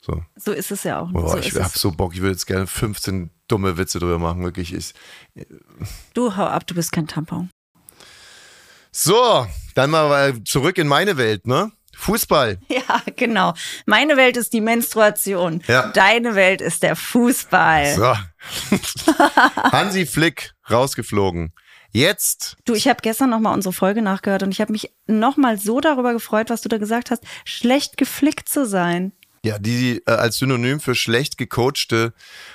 So. 0.01 0.23
So 0.35 0.51
ist 0.51 0.71
es 0.71 0.83
ja 0.83 0.99
auch. 0.99 1.11
Boah, 1.11 1.29
so 1.33 1.37
ich 1.37 1.49
ist 1.49 1.59
hab 1.59 1.75
es. 1.75 1.79
so 1.81 1.91
Bock, 1.91 2.15
ich 2.15 2.21
würde 2.21 2.31
jetzt 2.31 2.47
gerne 2.47 2.65
15 2.65 3.29
dumme 3.47 3.77
Witze 3.77 3.99
drüber 3.99 4.17
machen, 4.17 4.43
wirklich. 4.43 4.73
Ich, 4.73 4.95
Du 6.15 6.35
hau 6.35 6.45
ab, 6.45 6.65
du 6.65 6.73
bist 6.73 6.91
kein 6.91 7.07
Tampon. 7.07 7.49
so, 8.91 9.45
dann 9.75 9.91
mal 9.91 10.43
zurück 10.43 10.79
in 10.79 10.87
meine 10.87 11.17
Welt, 11.17 11.45
ne? 11.45 11.71
Fußball. 11.97 12.59
Ja, 12.69 13.01
genau. 13.15 13.53
Meine 13.85 14.17
Welt 14.17 14.37
ist 14.37 14.53
die 14.53 14.61
Menstruation. 14.61 15.61
Ja. 15.67 15.87
Deine 15.89 16.35
Welt 16.35 16.61
ist 16.61 16.83
der 16.83 16.95
Fußball. 16.95 17.95
So. 17.95 18.13
Hansi 19.71 20.05
Flick 20.05 20.53
rausgeflogen. 20.69 21.53
Jetzt, 21.91 22.57
Du, 22.65 22.75
ich 22.75 22.87
habe 22.87 22.99
gestern 23.01 23.29
noch 23.31 23.39
mal 23.39 23.53
unsere 23.53 23.73
Folge 23.73 24.01
nachgehört 24.01 24.43
und 24.43 24.51
ich 24.51 24.61
habe 24.61 24.71
mich 24.71 24.91
noch 25.07 25.37
mal 25.37 25.57
so 25.57 25.79
darüber 25.79 26.13
gefreut, 26.13 26.49
was 26.49 26.61
du 26.61 26.69
da 26.69 26.77
gesagt 26.77 27.09
hast, 27.09 27.23
schlecht 27.45 27.97
geflickt 27.97 28.47
zu 28.49 28.65
sein. 28.65 29.13
Ja, 29.43 29.59
die 29.59 30.01
äh, 30.05 30.11
als 30.11 30.37
Synonym 30.37 30.79
für 30.79 30.95
schlecht 30.95 31.37
gecoachte, 31.37 32.13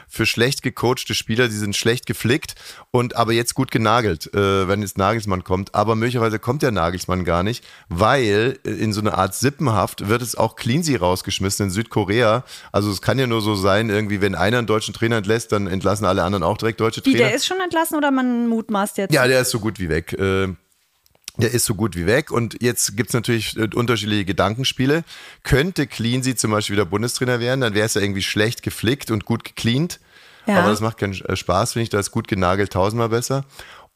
für 0.08 0.26
schlecht 0.26 0.62
gecoachte 0.62 1.14
Spieler, 1.14 1.48
die 1.48 1.56
sind 1.56 1.76
schlecht 1.76 2.06
geflickt 2.06 2.54
und 2.90 3.16
aber 3.16 3.32
jetzt 3.32 3.54
gut 3.54 3.70
genagelt, 3.70 4.32
äh, 4.34 4.68
wenn 4.68 4.82
jetzt 4.82 4.98
Nagelsmann 4.98 5.44
kommt. 5.44 5.74
Aber 5.74 5.94
möglicherweise 5.94 6.38
kommt 6.38 6.62
der 6.62 6.70
Nagelsmann 6.70 7.24
gar 7.24 7.42
nicht, 7.42 7.64
weil 7.88 8.58
äh, 8.64 8.70
in 8.70 8.92
so 8.92 9.00
eine 9.00 9.14
Art 9.14 9.34
Sippenhaft 9.34 10.08
wird 10.08 10.22
es 10.22 10.34
auch 10.34 10.56
Cleansey 10.56 10.96
rausgeschmissen 10.96 11.66
in 11.66 11.70
Südkorea. 11.70 12.44
Also 12.72 12.90
es 12.90 13.02
kann 13.02 13.18
ja 13.18 13.26
nur 13.26 13.40
so 13.40 13.54
sein, 13.54 13.90
irgendwie, 13.90 14.20
wenn 14.20 14.34
einer 14.34 14.58
einen 14.58 14.66
deutschen 14.66 14.94
Trainer 14.94 15.16
entlässt, 15.16 15.52
dann 15.52 15.66
entlassen 15.66 16.04
alle 16.06 16.22
anderen 16.22 16.42
auch 16.42 16.56
direkt 16.56 16.80
deutsche 16.80 17.04
Wie, 17.04 17.12
Trainer. 17.12 17.28
der 17.28 17.34
ist 17.34 17.46
schon 17.46 17.60
entlassen 17.60 17.96
oder 17.96 18.10
man 18.10 18.48
mutmaßt 18.48 18.98
jetzt? 18.98 19.14
Ja, 19.14 19.26
der 19.26 19.40
ist 19.40 19.50
so 19.50 19.60
gut 19.60 19.78
wie 19.78 19.88
weg. 19.88 20.12
Äh, 20.12 20.54
Der 21.38 21.52
ist 21.52 21.64
so 21.64 21.74
gut 21.74 21.96
wie 21.96 22.06
weg 22.06 22.30
und 22.30 22.60
jetzt 22.60 22.96
gibt's 22.96 23.14
natürlich 23.14 23.56
äh, 23.56 23.68
unterschiedliche 23.74 24.26
Gedankenspiele. 24.26 25.02
Könnte 25.44 25.86
Cleansey 25.86 26.34
zum 26.36 26.50
Beispiel 26.50 26.76
wieder 26.76 26.84
Bundestrainer 26.84 27.40
werden, 27.40 27.62
dann 27.62 27.74
wäre 27.74 27.86
es 27.86 27.94
ja 27.94 28.02
irgendwie 28.02 28.22
schlecht 28.22 28.62
geflickt 28.62 29.10
und 29.10 29.24
gut 29.24 29.44
gecleant. 29.44 29.98
Ja. 30.46 30.58
Aber 30.58 30.68
das 30.68 30.80
macht 30.80 30.98
keinen 30.98 31.14
äh, 31.24 31.36
Spaß, 31.36 31.72
finde 31.72 31.84
ich. 31.84 31.90
Da 31.90 31.98
ist 31.98 32.10
gut 32.10 32.28
genagelt 32.28 32.72
tausendmal 32.72 33.08
besser. 33.08 33.44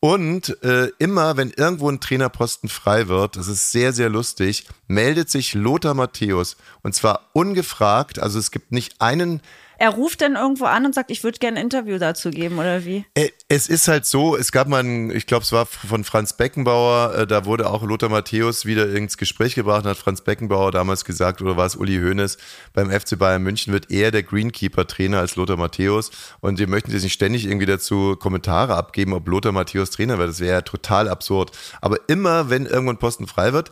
Und 0.00 0.62
äh, 0.62 0.90
immer, 0.98 1.36
wenn 1.36 1.50
irgendwo 1.50 1.90
ein 1.90 2.00
Trainerposten 2.00 2.68
frei 2.68 3.08
wird, 3.08 3.36
das 3.36 3.48
ist 3.48 3.72
sehr, 3.72 3.92
sehr 3.92 4.08
lustig, 4.08 4.66
meldet 4.86 5.30
sich 5.30 5.54
Lothar 5.54 5.94
Matthäus. 5.94 6.56
Und 6.82 6.94
zwar 6.94 7.30
ungefragt. 7.32 8.18
Also 8.18 8.38
es 8.38 8.50
gibt 8.50 8.72
nicht 8.72 9.00
einen 9.00 9.40
Er 9.78 9.90
ruft 9.90 10.22
dann 10.22 10.36
irgendwo 10.36 10.64
an 10.64 10.86
und 10.86 10.94
sagt, 10.94 11.10
ich 11.10 11.22
würde 11.22 11.38
gerne 11.38 11.58
ein 11.58 11.64
Interview 11.64 11.98
dazu 11.98 12.30
geben 12.30 12.58
oder 12.58 12.84
wie? 12.84 13.04
Äh, 13.14 13.30
Es 13.48 13.68
ist 13.68 13.88
halt 13.88 14.06
so, 14.06 14.36
es 14.36 14.52
gab 14.52 14.68
mal, 14.68 14.82
ein, 14.82 15.10
ich 15.10 15.26
glaube, 15.26 15.42
es 15.42 15.52
war 15.52 15.66
von 15.66 16.04
Franz 16.04 16.32
Beckenbauer, 16.32 17.14
äh, 17.14 17.26
da 17.26 17.44
wurde 17.44 17.68
auch 17.68 17.82
Lothar 17.82 18.08
Matthäus 18.08 18.64
wieder 18.66 18.92
ins 18.94 19.18
Gespräch 19.18 19.54
gebracht 19.54 19.84
und 19.84 19.90
hat 19.90 19.98
Franz 19.98 20.22
Beckenbauer 20.22 20.72
damals 20.72 21.04
gesagt, 21.04 21.42
oder 21.42 21.56
war 21.56 21.66
es 21.66 21.76
Uli 21.76 21.98
Hoeneß, 21.98 22.38
beim 22.72 22.90
FC 22.90 23.18
Bayern 23.18 23.42
München 23.42 23.72
wird 23.72 23.90
eher 23.90 24.10
der 24.10 24.22
Greenkeeper-Trainer 24.22 25.18
als 25.18 25.36
Lothar 25.36 25.56
Matthäus 25.56 26.10
und 26.40 26.58
wir 26.58 26.68
möchten 26.68 26.90
jetzt 26.90 27.02
nicht 27.02 27.12
ständig 27.12 27.46
irgendwie 27.46 27.66
dazu 27.66 28.16
Kommentare 28.16 28.74
abgeben, 28.74 29.12
ob 29.12 29.28
Lothar 29.28 29.52
Matthäus 29.52 29.90
Trainer 29.90 30.18
wird, 30.18 30.30
das 30.30 30.40
wäre 30.40 30.54
ja 30.54 30.62
total 30.62 31.08
absurd. 31.08 31.52
Aber 31.80 31.98
immer, 32.08 32.50
wenn 32.50 32.66
irgendwo 32.66 32.92
ein 32.92 32.98
Posten 32.98 33.26
frei 33.26 33.52
wird, 33.52 33.70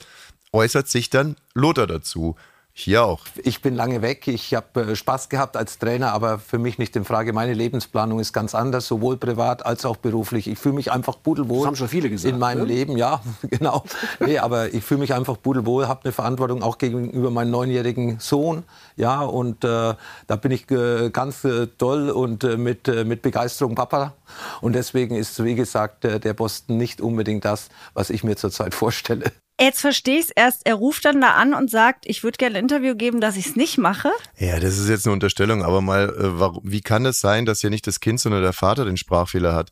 äußert 0.53 0.89
sich 0.89 1.11
dann 1.11 1.37
Lothar 1.55 1.87
dazu. 1.87 2.37
Hier 2.77 3.05
auch. 3.05 3.21
Ich 3.45 3.63
bin 3.63 3.77
lange 3.77 4.03
weg. 4.03 4.27
Ich 4.27 4.53
habe 4.53 4.81
äh, 4.81 4.97
Spaß 4.97 5.29
gehabt 5.29 5.57
als 5.57 5.79
Trainer, 5.79 6.11
aber 6.13 6.41
für 6.41 6.59
mich 6.59 6.77
nicht 6.77 6.97
in 6.97 7.05
Frage. 7.05 7.33
Meine 7.33 7.55
Lebensplanung 7.55 8.19
ist 8.19 8.33
ganz 8.33 8.53
anders, 8.53 8.89
sowohl 8.89 9.17
privat 9.17 9.65
als 9.65 9.87
auch 9.87 9.97
beruflich. 9.97 10.49
Ich 10.49 10.59
fühle 10.59 10.75
mich 10.75 10.91
einfach 10.91 11.23
pudelwohl. 11.23 11.59
Das 11.59 11.67
haben 11.69 11.77
schon 11.77 11.89
viele 11.89 12.11
gesagt, 12.11 12.35
In 12.35 12.41
meinem 12.41 12.63
ne? 12.63 12.75
Leben, 12.75 12.97
ja, 12.97 13.23
genau. 13.43 13.85
Nee, 14.19 14.39
aber 14.39 14.75
ich 14.75 14.83
fühle 14.83 14.99
mich 14.99 15.15
einfach 15.15 15.41
pudelwohl, 15.41 15.87
habe 15.87 16.01
eine 16.03 16.13
Verantwortung 16.13 16.65
auch 16.65 16.79
gegenüber 16.79 17.31
meinem 17.31 17.53
neunjährigen 17.53 18.19
Sohn. 18.19 18.65
Ja, 18.97 19.21
und 19.23 19.63
äh, 19.63 19.95
da 20.27 20.37
bin 20.37 20.51
ich 20.51 20.69
äh, 20.73 21.11
ganz 21.11 21.45
äh, 21.45 21.69
toll 21.79 22.11
und 22.11 22.43
äh, 22.43 22.57
mit, 22.57 22.89
äh, 22.89 23.05
mit 23.05 23.23
Begeisterung 23.23 23.77
Papa. 23.77 24.15
Und 24.61 24.73
deswegen 24.73 25.15
ist, 25.15 25.45
wie 25.45 25.55
gesagt, 25.55 26.05
äh, 26.05 26.19
der 26.19 26.35
Boston 26.35 26.77
nicht 26.77 27.01
unbedingt 27.01 27.45
das, 27.45 27.69
was 27.93 28.11
ich 28.11 28.25
mir 28.25 28.35
zurzeit 28.35 28.75
vorstelle. 28.75 29.31
Jetzt 29.61 29.81
verstehe 29.81 30.19
ich 30.19 30.27
es 30.27 30.31
erst. 30.31 30.67
Er 30.67 30.75
ruft 30.75 31.05
dann 31.05 31.21
da 31.21 31.35
an 31.35 31.55
und 31.55 31.71
sagt, 31.71 32.07
ich 32.07 32.25
würde 32.25 32.39
gerne 32.39 32.59
ein 32.59 32.65
Interview 32.65 32.97
geben, 32.97 33.21
dass 33.21 33.37
ich 33.37 33.47
es 33.47 33.57
nicht 33.57 33.79
mache. 33.79 34.11
Ja, 34.37 34.59
das 34.59 34.79
ist 34.79 34.89
jetzt 34.89 35.07
eine 35.07 35.13
Unterstellung, 35.13 35.63
aber 35.63 35.81
mal, 35.81 36.09
äh, 36.09 36.41
warum, 36.41 36.61
wie 36.65 36.81
kann 36.81 37.07
es 37.07 37.21
sein, 37.21 37.47
dass 37.47 37.63
ja 37.63 37.71
nicht 37.71 37.87
das 37.87 38.01
Kind, 38.01 38.19
sondern 38.19 38.43
der 38.43 38.53
Vater 38.53 38.85
den 38.85 38.97
Sprachfehler 38.97 39.55
hat? 39.55 39.71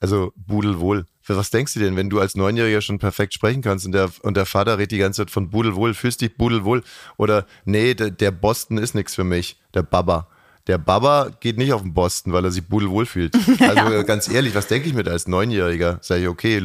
Also, 0.00 0.32
Budelwohl. 0.36 1.06
Was 1.28 1.50
denkst 1.50 1.74
du 1.74 1.80
denn, 1.80 1.94
wenn 1.94 2.10
du 2.10 2.18
als 2.18 2.34
Neunjähriger 2.34 2.80
schon 2.80 2.98
perfekt 2.98 3.34
sprechen 3.34 3.62
kannst 3.62 3.86
und 3.86 3.92
der, 3.92 4.10
und 4.22 4.36
der 4.36 4.46
Vater 4.46 4.78
redet 4.78 4.90
die 4.90 4.98
ganze 4.98 5.22
Zeit 5.22 5.30
von 5.30 5.48
Budelwohl, 5.48 5.94
fühlst 5.94 6.22
dich 6.22 6.36
Budelwohl? 6.36 6.82
Oder, 7.18 7.46
nee, 7.64 7.94
der, 7.94 8.10
der 8.10 8.32
Boston 8.32 8.78
ist 8.78 8.96
nichts 8.96 9.14
für 9.14 9.22
mich, 9.22 9.60
der 9.74 9.82
Baba. 9.84 10.26
Der 10.66 10.78
Baba 10.78 11.30
geht 11.38 11.56
nicht 11.56 11.72
auf 11.72 11.82
den 11.82 11.94
Boston, 11.94 12.32
weil 12.32 12.44
er 12.44 12.50
sich 12.50 12.68
pudelwohl 12.68 13.06
fühlt. 13.06 13.36
Also 13.60 13.94
äh, 13.94 14.04
ganz 14.04 14.28
ehrlich, 14.28 14.54
was 14.56 14.66
denke 14.66 14.88
ich 14.88 14.94
mit 14.94 15.08
als 15.08 15.28
Neunjähriger? 15.28 15.98
Sag 16.02 16.18
ich, 16.18 16.26
okay, 16.26 16.58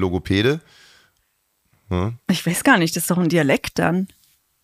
Logopäde? 1.90 2.14
Ich 2.30 2.46
weiß 2.46 2.64
gar 2.64 2.78
nicht, 2.78 2.96
das 2.96 3.04
ist 3.04 3.12
doch 3.12 3.18
ein 3.18 3.30
Dialekt 3.30 3.80
dann. 3.80 4.08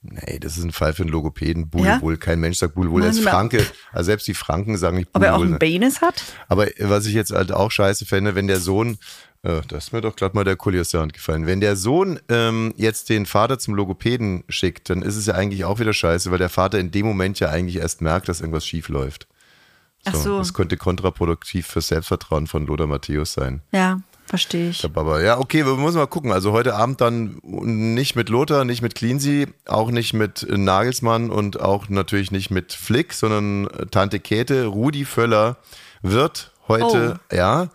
Nee, 0.03 0.39
das 0.39 0.57
ist 0.57 0.63
ein 0.63 0.71
Fall 0.71 0.93
für 0.93 1.03
einen 1.03 1.11
Logopäden. 1.11 1.69
Budelwohl, 1.69 2.17
kein 2.17 2.39
Mensch 2.39 2.57
sagt 2.57 2.75
Mann, 3.21 3.23
na- 3.23 3.31
Franke. 3.31 3.63
Also 3.91 4.07
selbst 4.07 4.27
die 4.27 4.33
Franken 4.33 4.75
sagen 4.77 4.97
nicht 4.97 5.09
Ob 5.13 5.21
er 5.21 5.35
auch 5.35 5.41
einen 5.41 5.59
Penis 5.59 6.01
hat? 6.01 6.23
Aber 6.47 6.67
was 6.79 7.05
ich 7.05 7.13
jetzt 7.13 7.31
halt 7.31 7.51
auch 7.51 7.69
scheiße 7.69 8.05
fände, 8.07 8.33
wenn 8.33 8.47
der 8.47 8.59
Sohn, 8.59 8.97
äh, 9.43 9.61
da 9.67 9.77
ist 9.77 9.93
mir 9.93 10.01
doch 10.01 10.15
glatt 10.15 10.33
mal 10.33 10.43
der 10.43 10.55
Kuli 10.55 10.79
aus 10.79 10.89
der 10.89 11.01
Hand 11.01 11.13
gefallen, 11.13 11.45
wenn 11.45 11.61
der 11.61 11.75
Sohn 11.75 12.19
ähm, 12.29 12.73
jetzt 12.77 13.09
den 13.09 13.27
Vater 13.27 13.59
zum 13.59 13.75
Logopäden 13.75 14.43
schickt, 14.49 14.89
dann 14.89 15.03
ist 15.03 15.17
es 15.17 15.27
ja 15.27 15.35
eigentlich 15.35 15.65
auch 15.65 15.77
wieder 15.79 15.93
scheiße, 15.93 16.31
weil 16.31 16.39
der 16.39 16.49
Vater 16.49 16.79
in 16.79 16.89
dem 16.89 17.05
Moment 17.05 17.39
ja 17.39 17.49
eigentlich 17.49 17.75
erst 17.75 18.01
merkt, 18.01 18.27
dass 18.27 18.41
irgendwas 18.41 18.65
schief 18.65 18.89
läuft. 18.89 19.27
Ach 20.05 20.15
so. 20.15 20.39
Das 20.39 20.55
könnte 20.55 20.77
kontraproduktiv 20.77 21.67
für 21.67 21.81
Selbstvertrauen 21.81 22.47
von 22.47 22.65
Lothar 22.65 22.87
Matthäus 22.87 23.33
sein. 23.33 23.61
Ja, 23.71 23.99
verstehe 24.25 24.69
ich. 24.69 24.81
Der 24.81 24.87
Baba. 24.89 25.21
Ja, 25.21 25.39
okay, 25.39 25.65
wir 25.65 25.75
müssen 25.75 25.97
mal 25.97 26.07
gucken. 26.07 26.31
Also 26.31 26.51
heute 26.51 26.75
Abend 26.75 27.01
dann 27.01 27.39
nicht 27.43 28.15
mit 28.15 28.29
Lothar, 28.29 28.65
nicht 28.65 28.81
mit 28.81 28.95
Cleansy, 28.95 29.47
auch 29.65 29.91
nicht 29.91 30.13
mit 30.13 30.47
Nagelsmann 30.49 31.29
und 31.29 31.59
auch 31.59 31.89
natürlich 31.89 32.31
nicht 32.31 32.51
mit 32.51 32.73
Flick, 32.73 33.13
sondern 33.13 33.67
äh, 33.67 33.85
Tante 33.87 34.19
Käthe, 34.19 34.65
Rudi 34.65 35.05
Völler 35.05 35.57
wird 36.01 36.51
heute, 36.67 37.19
ja, 37.31 37.69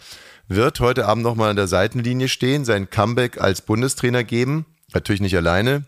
wird 0.48 0.80
heute 0.80 1.06
Abend 1.06 1.24
nochmal 1.24 1.50
an 1.50 1.56
der 1.56 1.68
Seitenlinie 1.68 2.28
stehen, 2.28 2.64
sein 2.64 2.90
Comeback 2.90 3.40
als 3.40 3.62
Bundestrainer 3.62 4.24
geben. 4.24 4.66
Natürlich 4.94 5.20
nicht 5.20 5.36
alleine, 5.36 5.84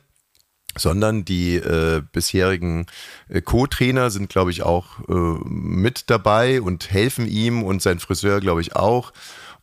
sondern 0.76 1.24
die 1.24 1.56
äh, 1.56 2.02
bisherigen 2.12 2.86
äh, 3.28 3.40
Co-Trainer 3.40 4.10
sind, 4.10 4.28
glaube 4.28 4.50
ich, 4.50 4.62
auch 4.62 4.98
äh, 5.08 5.12
mit 5.44 6.10
dabei 6.10 6.60
und 6.60 6.90
helfen 6.90 7.26
ihm 7.26 7.62
und 7.62 7.82
sein 7.82 7.98
Friseur, 7.98 8.40
glaube 8.40 8.60
ich, 8.60 8.76
auch 8.76 9.12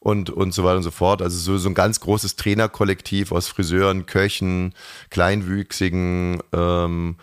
und, 0.06 0.30
und 0.30 0.54
so 0.54 0.64
weiter 0.64 0.78
und 0.78 0.84
so 0.84 0.92
fort. 0.92 1.24
Also 1.24 1.40
so, 1.40 1.58
so 1.58 1.68
ein 1.68 1.74
ganz 1.74 2.00
großes 2.00 2.36
Trainerkollektiv 2.36 3.32
aus 3.32 3.48
Friseuren, 3.48 4.06
Köchen, 4.06 4.76
Kleinwüchsigen 5.10 6.44
ähm, 6.54 7.16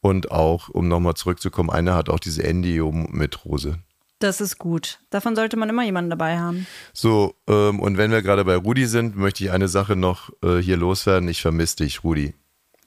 und 0.00 0.32
auch, 0.32 0.68
um 0.68 0.88
nochmal 0.88 1.14
zurückzukommen, 1.14 1.70
einer 1.70 1.94
hat 1.94 2.08
auch 2.08 2.18
diese 2.18 2.42
Endio 2.42 2.90
mit 2.90 3.44
Rose. 3.44 3.78
Das 4.18 4.40
ist 4.40 4.58
gut. 4.58 4.98
Davon 5.10 5.36
sollte 5.36 5.56
man 5.56 5.68
immer 5.68 5.84
jemanden 5.84 6.10
dabei 6.10 6.38
haben. 6.40 6.66
So, 6.92 7.36
ähm, 7.46 7.78
und 7.78 7.98
wenn 7.98 8.10
wir 8.10 8.20
gerade 8.20 8.44
bei 8.44 8.56
Rudi 8.56 8.86
sind, 8.86 9.16
möchte 9.16 9.44
ich 9.44 9.52
eine 9.52 9.68
Sache 9.68 9.94
noch 9.94 10.30
äh, 10.42 10.56
hier 10.56 10.76
loswerden. 10.76 11.28
Ich 11.28 11.40
vermisse 11.40 11.76
dich, 11.76 12.02
Rudi. 12.02 12.34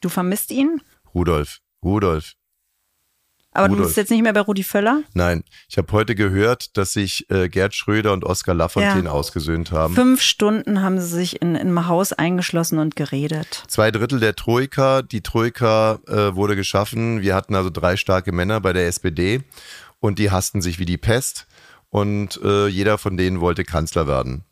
Du 0.01 0.09
vermisst 0.09 0.51
ihn, 0.51 0.81
Rudolf. 1.15 1.59
Rudolf. 1.81 2.33
Aber 3.57 3.67
du 3.67 3.73
Rudolf. 3.73 3.89
bist 3.89 3.97
jetzt 3.97 4.11
nicht 4.11 4.21
mehr 4.23 4.33
bei 4.33 4.41
Rudi 4.41 4.63
Völler. 4.63 5.01
Nein, 5.13 5.43
ich 5.67 5.77
habe 5.77 5.91
heute 5.91 6.15
gehört, 6.15 6.77
dass 6.77 6.93
sich 6.93 7.29
äh, 7.29 7.49
Gerd 7.49 7.75
Schröder 7.75 8.13
und 8.13 8.23
Oskar 8.23 8.55
Lafontaine 8.55 9.05
Ja. 9.05 9.11
ausgesöhnt 9.11 9.71
haben. 9.71 9.95
Fünf 9.95 10.21
Stunden 10.21 10.81
haben 10.81 10.99
sie 10.99 11.07
sich 11.07 11.41
in, 11.41 11.55
in 11.55 11.61
einem 11.61 11.87
Haus 11.87 12.13
eingeschlossen 12.13 12.79
und 12.79 12.95
geredet. 12.95 13.63
Zwei 13.67 13.91
Drittel 13.91 14.19
der 14.19 14.35
Troika. 14.35 15.01
Die 15.01 15.21
Troika 15.21 15.99
äh, 16.07 16.35
wurde 16.35 16.55
geschaffen. 16.55 17.21
Wir 17.21 17.35
hatten 17.35 17.55
also 17.55 17.69
drei 17.69 17.97
starke 17.97 18.31
Männer 18.31 18.61
bei 18.61 18.73
der 18.73 18.87
SPD 18.87 19.41
und 19.99 20.19
die 20.19 20.31
hassten 20.31 20.61
sich 20.61 20.79
wie 20.79 20.85
die 20.85 20.97
Pest. 20.97 21.47
Und 21.89 22.39
äh, 22.43 22.67
jeder 22.67 22.97
von 22.97 23.17
denen 23.17 23.39
wollte 23.39 23.63
Kanzler 23.63 24.07
werden. 24.07 24.43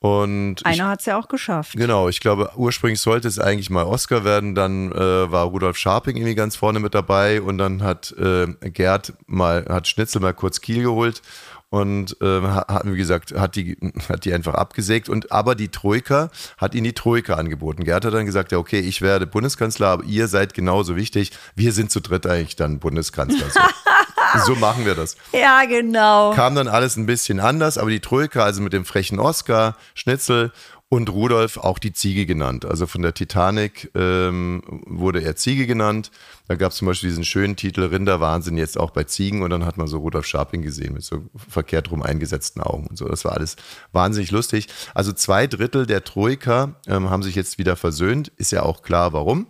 Und 0.00 0.64
Einer 0.64 0.88
hat 0.88 1.00
es 1.00 1.06
ja 1.06 1.18
auch 1.18 1.28
geschafft. 1.28 1.74
Genau, 1.76 2.08
ich 2.08 2.20
glaube, 2.20 2.50
ursprünglich 2.56 3.00
sollte 3.00 3.28
es 3.28 3.38
eigentlich 3.38 3.68
mal 3.68 3.84
Oscar 3.84 4.24
werden, 4.24 4.54
dann 4.54 4.90
äh, 4.92 5.30
war 5.30 5.44
Rudolf 5.44 5.76
Scharping 5.76 6.16
irgendwie 6.16 6.34
ganz 6.34 6.56
vorne 6.56 6.80
mit 6.80 6.94
dabei 6.94 7.42
und 7.42 7.58
dann 7.58 7.82
hat 7.82 8.12
äh, 8.12 8.46
Gerd 8.70 9.12
mal, 9.26 9.66
hat 9.68 9.88
Schnitzel 9.88 10.22
mal 10.22 10.32
kurz 10.32 10.62
Kiel 10.62 10.84
geholt 10.84 11.20
und 11.68 12.16
äh, 12.22 12.40
hat, 12.40 12.82
wie 12.84 12.96
gesagt, 12.96 13.32
hat 13.32 13.56
die, 13.56 13.76
hat 14.08 14.24
die 14.24 14.32
einfach 14.32 14.54
abgesägt 14.54 15.10
und 15.10 15.30
aber 15.32 15.54
die 15.54 15.68
Troika 15.68 16.30
hat 16.56 16.74
ihn 16.74 16.84
die 16.84 16.94
Troika 16.94 17.34
angeboten. 17.34 17.84
Gerd 17.84 18.06
hat 18.06 18.14
dann 18.14 18.24
gesagt, 18.24 18.52
ja 18.52 18.58
okay, 18.58 18.80
ich 18.80 19.02
werde 19.02 19.26
Bundeskanzler, 19.26 19.88
aber 19.88 20.04
ihr 20.04 20.28
seid 20.28 20.54
genauso 20.54 20.96
wichtig. 20.96 21.30
Wir 21.54 21.72
sind 21.72 21.90
zu 21.90 22.00
dritt 22.00 22.26
eigentlich 22.26 22.56
dann 22.56 22.78
Bundeskanzler. 22.80 23.50
So, 23.50 23.60
so 24.46 24.54
machen 24.54 24.84
wir 24.84 24.94
das 24.94 25.16
Ja, 25.32 25.64
genau. 25.64 26.32
kam 26.34 26.54
dann 26.54 26.68
alles 26.68 26.96
ein 26.96 27.06
bisschen 27.06 27.40
anders, 27.40 27.78
aber 27.78 27.90
die 27.90 28.00
Troika, 28.00 28.42
also 28.42 28.62
mit 28.62 28.72
dem 28.72 28.84
frechen 28.84 29.18
Oscar, 29.18 29.76
Schnitzel 29.94 30.52
und 30.92 31.08
Rudolf 31.08 31.56
auch 31.56 31.78
die 31.78 31.92
Ziege 31.92 32.26
genannt. 32.26 32.64
Also 32.64 32.86
von 32.88 33.00
der 33.00 33.14
Titanic 33.14 33.90
ähm, 33.94 34.60
wurde 34.86 35.22
er 35.22 35.36
Ziege 35.36 35.68
genannt. 35.68 36.10
Da 36.48 36.56
gab 36.56 36.72
es 36.72 36.78
zum 36.78 36.88
Beispiel 36.88 37.08
diesen 37.08 37.24
schönen 37.24 37.54
Titel 37.54 37.82
Rinderwahnsinn 37.84 38.58
jetzt 38.58 38.76
auch 38.76 38.90
bei 38.90 39.04
Ziegen 39.04 39.42
und 39.42 39.50
dann 39.50 39.64
hat 39.64 39.76
man 39.76 39.86
so 39.86 39.98
Rudolf 39.98 40.26
Scharping 40.26 40.62
gesehen 40.62 40.94
mit 40.94 41.04
so 41.04 41.22
verkehrt 41.48 41.92
rum 41.92 42.02
eingesetzten 42.02 42.60
Augen 42.60 42.88
und 42.88 42.98
so. 42.98 43.06
Das 43.06 43.24
war 43.24 43.32
alles 43.32 43.54
wahnsinnig 43.92 44.32
lustig. 44.32 44.66
Also 44.92 45.12
zwei 45.12 45.46
Drittel 45.46 45.86
der 45.86 46.02
Troika 46.02 46.74
ähm, 46.88 47.08
haben 47.08 47.22
sich 47.22 47.36
jetzt 47.36 47.58
wieder 47.58 47.76
versöhnt. 47.76 48.32
Ist 48.36 48.50
ja 48.50 48.64
auch 48.64 48.82
klar, 48.82 49.12
warum. 49.12 49.46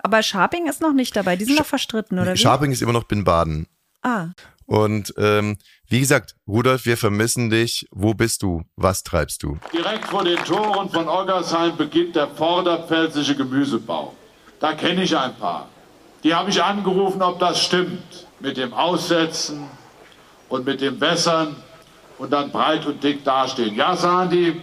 Aber 0.00 0.22
Sharping 0.22 0.68
ist 0.68 0.80
noch 0.80 0.92
nicht 0.92 1.16
dabei. 1.16 1.34
Die 1.34 1.44
sind 1.44 1.58
noch 1.58 1.66
verstritten, 1.66 2.20
oder 2.20 2.34
wie? 2.34 2.38
Scharping 2.38 2.70
ist 2.70 2.82
immer 2.82 2.92
noch 2.92 3.04
Bin 3.04 3.24
Baden. 3.24 3.66
Ah, 4.04 4.28
Und 4.66 5.12
ähm, 5.16 5.58
wie 5.88 6.00
gesagt, 6.00 6.34
Rudolf, 6.48 6.86
wir 6.86 6.96
vermissen 6.96 7.50
dich. 7.50 7.86
Wo 7.90 8.14
bist 8.14 8.42
du? 8.42 8.62
Was 8.76 9.02
treibst 9.02 9.42
du? 9.42 9.58
Direkt 9.72 10.06
vor 10.06 10.24
den 10.24 10.38
Toren 10.44 10.88
von 10.88 11.08
Oggersheim 11.08 11.76
beginnt 11.76 12.16
der 12.16 12.28
vorderpfälzische 12.28 13.36
Gemüsebau. 13.36 14.14
Da 14.60 14.72
kenne 14.72 15.02
ich 15.02 15.16
ein 15.16 15.34
paar. 15.36 15.68
Die 16.22 16.34
habe 16.34 16.50
ich 16.50 16.62
angerufen, 16.62 17.20
ob 17.22 17.38
das 17.38 17.62
stimmt. 17.62 18.26
Mit 18.40 18.56
dem 18.56 18.72
Aussetzen 18.72 19.68
und 20.48 20.66
mit 20.66 20.80
dem 20.80 21.00
Wässern 21.00 21.54
und 22.18 22.32
dann 22.32 22.50
breit 22.50 22.86
und 22.86 23.02
dick 23.02 23.24
dastehen. 23.24 23.74
Ja, 23.74 23.96
sagen 23.96 24.30
die, 24.30 24.62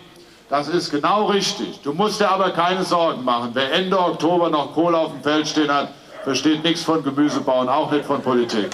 das 0.50 0.68
ist 0.68 0.92
genau 0.92 1.28
richtig. 1.28 1.80
Du 1.82 1.94
musst 1.94 2.20
dir 2.20 2.30
aber 2.30 2.52
keine 2.52 2.84
Sorgen 2.84 3.24
machen. 3.24 3.52
Wer 3.54 3.72
Ende 3.72 3.98
Oktober 3.98 4.50
noch 4.50 4.74
Kohle 4.74 4.98
auf 4.98 5.14
dem 5.14 5.24
Feld 5.24 5.48
stehen 5.48 5.72
hat, 5.72 5.94
versteht 6.24 6.64
nichts 6.64 6.84
von 6.84 7.04
Gemüsebau 7.04 7.62
und 7.62 7.70
auch 7.70 7.92
nicht 7.92 8.06
von 8.06 8.22
Politik. 8.22 8.70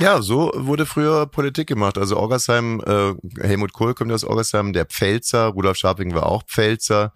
Ja, 0.00 0.22
so 0.22 0.50
wurde 0.54 0.86
früher 0.86 1.26
Politik 1.26 1.68
gemacht. 1.68 1.98
Also 1.98 2.16
Orgersheim, 2.16 2.80
äh, 2.86 3.14
Helmut 3.46 3.74
Kohl 3.74 3.92
kommt 3.92 4.10
aus 4.12 4.24
Orgersheim, 4.24 4.72
der 4.72 4.86
Pfälzer, 4.86 5.48
Rudolf 5.48 5.76
Scharping 5.76 6.14
war 6.14 6.24
auch 6.24 6.42
Pfälzer 6.44 7.12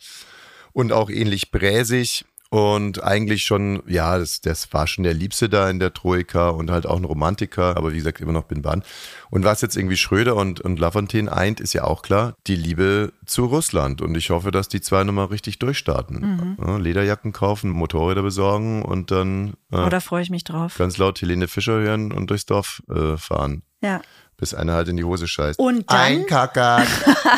und 0.74 0.92
auch 0.92 1.08
ähnlich 1.08 1.50
bräsig. 1.50 2.26
Und 2.54 3.02
eigentlich 3.02 3.42
schon, 3.44 3.82
ja, 3.88 4.16
das, 4.16 4.40
das 4.40 4.72
war 4.72 4.86
schon 4.86 5.02
der 5.02 5.12
Liebste 5.12 5.48
da 5.48 5.68
in 5.68 5.80
der 5.80 5.92
Troika 5.92 6.50
und 6.50 6.70
halt 6.70 6.86
auch 6.86 6.96
ein 6.96 7.04
Romantiker, 7.04 7.76
aber 7.76 7.90
wie 7.92 7.96
gesagt, 7.96 8.20
immer 8.20 8.30
noch 8.30 8.44
bin 8.44 8.62
Bahn. 8.62 8.84
Und 9.30 9.42
was 9.44 9.60
jetzt 9.60 9.76
irgendwie 9.76 9.96
Schröder 9.96 10.36
und, 10.36 10.60
und 10.60 10.78
Lafontaine 10.78 11.32
eint, 11.32 11.58
ist 11.58 11.72
ja 11.72 11.82
auch 11.82 12.02
klar, 12.02 12.34
die 12.46 12.54
Liebe 12.54 13.12
zu 13.26 13.46
Russland. 13.46 14.00
Und 14.02 14.14
ich 14.16 14.30
hoffe, 14.30 14.52
dass 14.52 14.68
die 14.68 14.80
zwei 14.80 15.02
nochmal 15.02 15.26
richtig 15.26 15.58
durchstarten. 15.58 16.56
Ja, 16.64 16.76
Lederjacken 16.76 17.32
kaufen, 17.32 17.70
Motorräder 17.70 18.22
besorgen 18.22 18.82
und 18.82 19.10
dann 19.10 19.54
äh, 19.72 19.76
oh, 19.78 19.88
da 19.88 19.98
freue 19.98 20.22
ich 20.22 20.30
mich 20.30 20.44
drauf. 20.44 20.76
ganz 20.78 20.96
laut 20.96 21.20
Helene 21.20 21.48
Fischer 21.48 21.72
hören 21.80 22.12
und 22.12 22.30
durchs 22.30 22.46
Dorf 22.46 22.84
äh, 22.88 23.16
fahren. 23.16 23.62
Ja. 23.82 24.00
Bis 24.36 24.54
einer 24.54 24.74
halt 24.74 24.86
in 24.86 24.96
die 24.96 25.02
Hose 25.04 25.26
scheißt. 25.26 25.58
Und 25.58 25.90
dann- 25.90 25.98
Einkackert. 25.98 26.86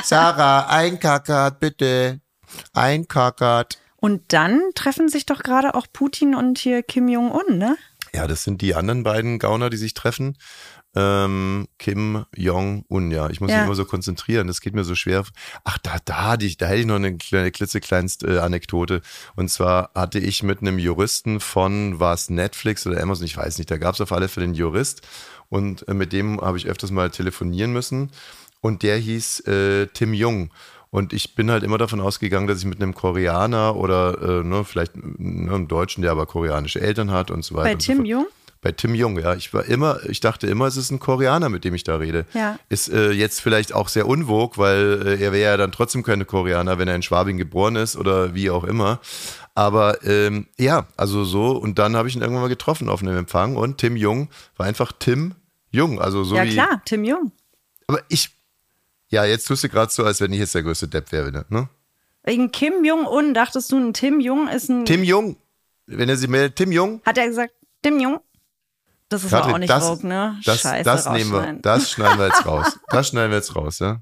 Sarah, 0.04 0.66
einkackert, 0.66 1.58
bitte. 1.58 2.20
Einkackert. 2.74 3.78
Und 4.06 4.22
dann 4.32 4.62
treffen 4.76 5.08
sich 5.08 5.26
doch 5.26 5.42
gerade 5.42 5.74
auch 5.74 5.88
Putin 5.92 6.36
und 6.36 6.58
hier 6.58 6.84
Kim 6.84 7.08
Jong-un, 7.08 7.58
ne? 7.58 7.76
Ja, 8.14 8.28
das 8.28 8.44
sind 8.44 8.62
die 8.62 8.76
anderen 8.76 9.02
beiden 9.02 9.40
Gauner, 9.40 9.68
die 9.68 9.76
sich 9.78 9.94
treffen. 9.94 10.38
Ähm, 10.94 11.66
Kim 11.80 12.24
Jong-un, 12.36 13.10
ja. 13.10 13.28
Ich 13.30 13.40
muss 13.40 13.50
Ja. 13.50 13.56
mich 13.56 13.66
immer 13.66 13.74
so 13.74 13.84
konzentrieren, 13.84 14.46
das 14.46 14.60
geht 14.60 14.76
mir 14.76 14.84
so 14.84 14.94
schwer. 14.94 15.24
Ach, 15.64 15.78
da, 15.78 15.96
da, 16.04 16.22
hatte 16.30 16.46
ich, 16.46 16.56
da 16.56 16.66
hätte 16.66 16.78
ich 16.82 16.86
noch 16.86 16.94
eine 16.94 17.16
kleine 17.16 17.50
klitzekleinste 17.50 18.36
äh, 18.36 18.38
Anekdote. 18.38 19.02
Und 19.34 19.50
zwar 19.50 19.90
hatte 19.92 20.20
ich 20.20 20.44
mit 20.44 20.60
einem 20.60 20.78
Juristen 20.78 21.40
von, 21.40 21.98
war 21.98 22.14
es 22.14 22.30
Netflix 22.30 22.86
oder 22.86 23.02
Amazon, 23.02 23.26
ich 23.26 23.36
weiß 23.36 23.58
nicht, 23.58 23.72
da 23.72 23.76
gab 23.76 23.96
es 23.96 24.00
auf 24.00 24.12
alle 24.12 24.28
Fälle 24.28 24.44
einen 24.44 24.54
Jurist. 24.54 25.02
Und 25.48 25.88
äh, 25.88 25.94
mit 25.94 26.12
dem 26.12 26.40
habe 26.40 26.58
ich 26.58 26.68
öfters 26.68 26.92
mal 26.92 27.10
telefonieren 27.10 27.72
müssen. 27.72 28.12
Und 28.60 28.84
der 28.84 28.98
hieß 28.98 29.40
äh, 29.48 29.86
Tim 29.88 30.14
Jung. 30.14 30.52
Und 30.90 31.12
ich 31.12 31.34
bin 31.34 31.50
halt 31.50 31.62
immer 31.62 31.78
davon 31.78 32.00
ausgegangen, 32.00 32.46
dass 32.46 32.58
ich 32.58 32.64
mit 32.64 32.80
einem 32.80 32.94
Koreaner 32.94 33.76
oder 33.76 34.40
äh, 34.40 34.44
ne, 34.44 34.64
vielleicht 34.64 34.96
ne, 34.96 35.52
einem 35.52 35.68
Deutschen, 35.68 36.02
der 36.02 36.12
aber 36.12 36.26
koreanische 36.26 36.80
Eltern 36.80 37.10
hat 37.10 37.30
und 37.30 37.44
so 37.44 37.54
weiter. 37.54 37.64
Bei 37.64 37.72
so 37.72 37.78
Tim 37.78 37.96
fort. 37.98 38.08
Jung? 38.08 38.26
Bei 38.62 38.72
Tim 38.72 38.94
Jung, 38.94 39.18
ja. 39.18 39.34
Ich 39.34 39.52
war 39.52 39.64
immer, 39.66 39.98
ich 40.08 40.20
dachte 40.20 40.46
immer, 40.46 40.66
es 40.66 40.76
ist 40.76 40.90
ein 40.90 40.98
Koreaner, 40.98 41.48
mit 41.48 41.64
dem 41.64 41.74
ich 41.74 41.84
da 41.84 41.96
rede. 41.96 42.24
Ja. 42.32 42.58
Ist 42.68 42.88
äh, 42.88 43.10
jetzt 43.10 43.40
vielleicht 43.40 43.74
auch 43.74 43.88
sehr 43.88 44.08
unwog, 44.08 44.58
weil 44.58 45.02
äh, 45.06 45.22
er 45.22 45.32
wäre 45.32 45.52
ja 45.52 45.56
dann 45.56 45.72
trotzdem 45.72 46.02
keine 46.02 46.24
Koreaner, 46.24 46.78
wenn 46.78 46.88
er 46.88 46.96
in 46.96 47.02
Schwabing 47.02 47.36
geboren 47.36 47.76
ist 47.76 47.96
oder 47.96 48.34
wie 48.34 48.50
auch 48.50 48.64
immer. 48.64 49.00
Aber 49.54 50.04
ähm, 50.04 50.46
ja, 50.58 50.86
also 50.96 51.24
so. 51.24 51.50
Und 51.52 51.78
dann 51.78 51.96
habe 51.96 52.08
ich 52.08 52.16
ihn 52.16 52.22
irgendwann 52.22 52.42
mal 52.42 52.48
getroffen 52.48 52.88
auf 52.88 53.02
einem 53.02 53.16
Empfang 53.16 53.56
und 53.56 53.78
Tim 53.78 53.96
Jung 53.96 54.28
war 54.56 54.66
einfach 54.66 54.92
Tim 54.98 55.34
Jung. 55.70 56.00
Also 56.00 56.24
so 56.24 56.36
ja, 56.36 56.44
klar, 56.44 56.82
Tim 56.84 57.04
Jung. 57.04 57.32
Aber 57.86 58.00
ich. 58.08 58.35
Ja, 59.08 59.24
jetzt 59.24 59.46
tust 59.46 59.64
du 59.64 59.68
gerade 59.68 59.92
so, 59.92 60.04
als 60.04 60.20
wenn 60.20 60.32
ich 60.32 60.40
jetzt 60.40 60.54
der 60.54 60.62
größte 60.62 60.88
Depp 60.88 61.12
wäre, 61.12 61.44
ne? 61.48 61.68
Wegen 62.24 62.50
Kim 62.50 62.84
Jong-un 62.84 63.34
dachtest 63.34 63.70
du, 63.70 63.76
ein 63.76 63.94
Tim 63.94 64.20
Jung 64.20 64.48
ist 64.48 64.68
ein. 64.68 64.84
Tim 64.84 65.04
Jung. 65.04 65.36
Wenn 65.86 66.08
er 66.08 66.16
sich 66.16 66.28
meldet, 66.28 66.56
Tim 66.56 66.72
Jung. 66.72 67.00
Hat 67.06 67.16
er 67.18 67.28
gesagt, 67.28 67.54
Tim 67.82 68.00
Jung? 68.00 68.20
Das 69.08 69.22
ist 69.22 69.30
Katrin, 69.30 69.54
auch 69.54 69.58
nicht 69.58 69.70
das, 69.70 69.86
Vogue, 69.86 70.08
ne? 70.08 70.36
Das, 70.44 70.60
Scheiße, 70.60 70.82
das 70.82 71.08
nehmen 71.08 71.30
wir, 71.30 71.52
das 71.62 71.92
schneiden 71.92 72.18
wir 72.18 72.26
jetzt 72.26 72.44
raus. 72.46 72.76
Das 72.88 73.08
schneiden 73.08 73.30
wir 73.30 73.38
jetzt 73.38 73.54
raus, 73.54 73.78
ja. 73.78 74.00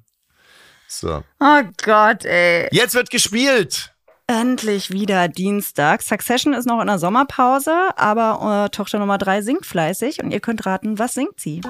So. 0.88 1.22
Oh 1.40 1.60
Gott, 1.84 2.24
ey. 2.24 2.68
Jetzt 2.72 2.94
wird 2.94 3.10
gespielt. 3.10 3.92
Endlich 4.26 4.90
wieder 4.90 5.28
Dienstag. 5.28 6.00
Succession 6.00 6.54
ist 6.54 6.64
noch 6.64 6.80
in 6.80 6.86
der 6.86 6.98
Sommerpause, 6.98 7.90
aber 7.96 8.64
äh, 8.64 8.70
Tochter 8.70 8.98
Nummer 8.98 9.18
drei 9.18 9.42
singt 9.42 9.66
fleißig 9.66 10.22
und 10.22 10.30
ihr 10.30 10.40
könnt 10.40 10.64
raten, 10.64 10.98
was 10.98 11.12
singt 11.12 11.38
sie? 11.38 11.60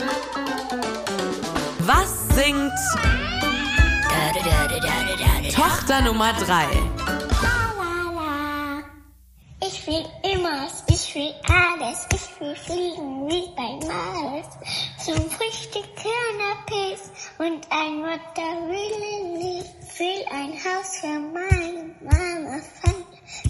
Was 1.81 2.24
singt 2.35 2.73
Tochter 5.55 6.01
Nummer 6.01 6.33
3? 6.33 6.67
Ich 9.61 9.87
will 9.87 10.05
immer, 10.33 10.67
ich 10.89 11.15
will 11.15 11.35
alles, 11.49 12.07
ich 12.13 12.41
will 12.41 12.57
fliegen 12.57 13.29
wie 13.29 13.49
bei 13.55 13.87
Mars. 13.87 14.49
Zum 15.05 15.31
Frühstück 15.31 15.87
Canapés 15.97 17.03
und 17.39 17.67
ein. 17.71 18.05
Ich 19.87 20.01
will 20.01 20.25
ein 20.33 20.53
Haus 20.55 20.97
für 21.01 21.21
meine 21.21 21.95
Mama 22.01 22.61
von 22.83 22.95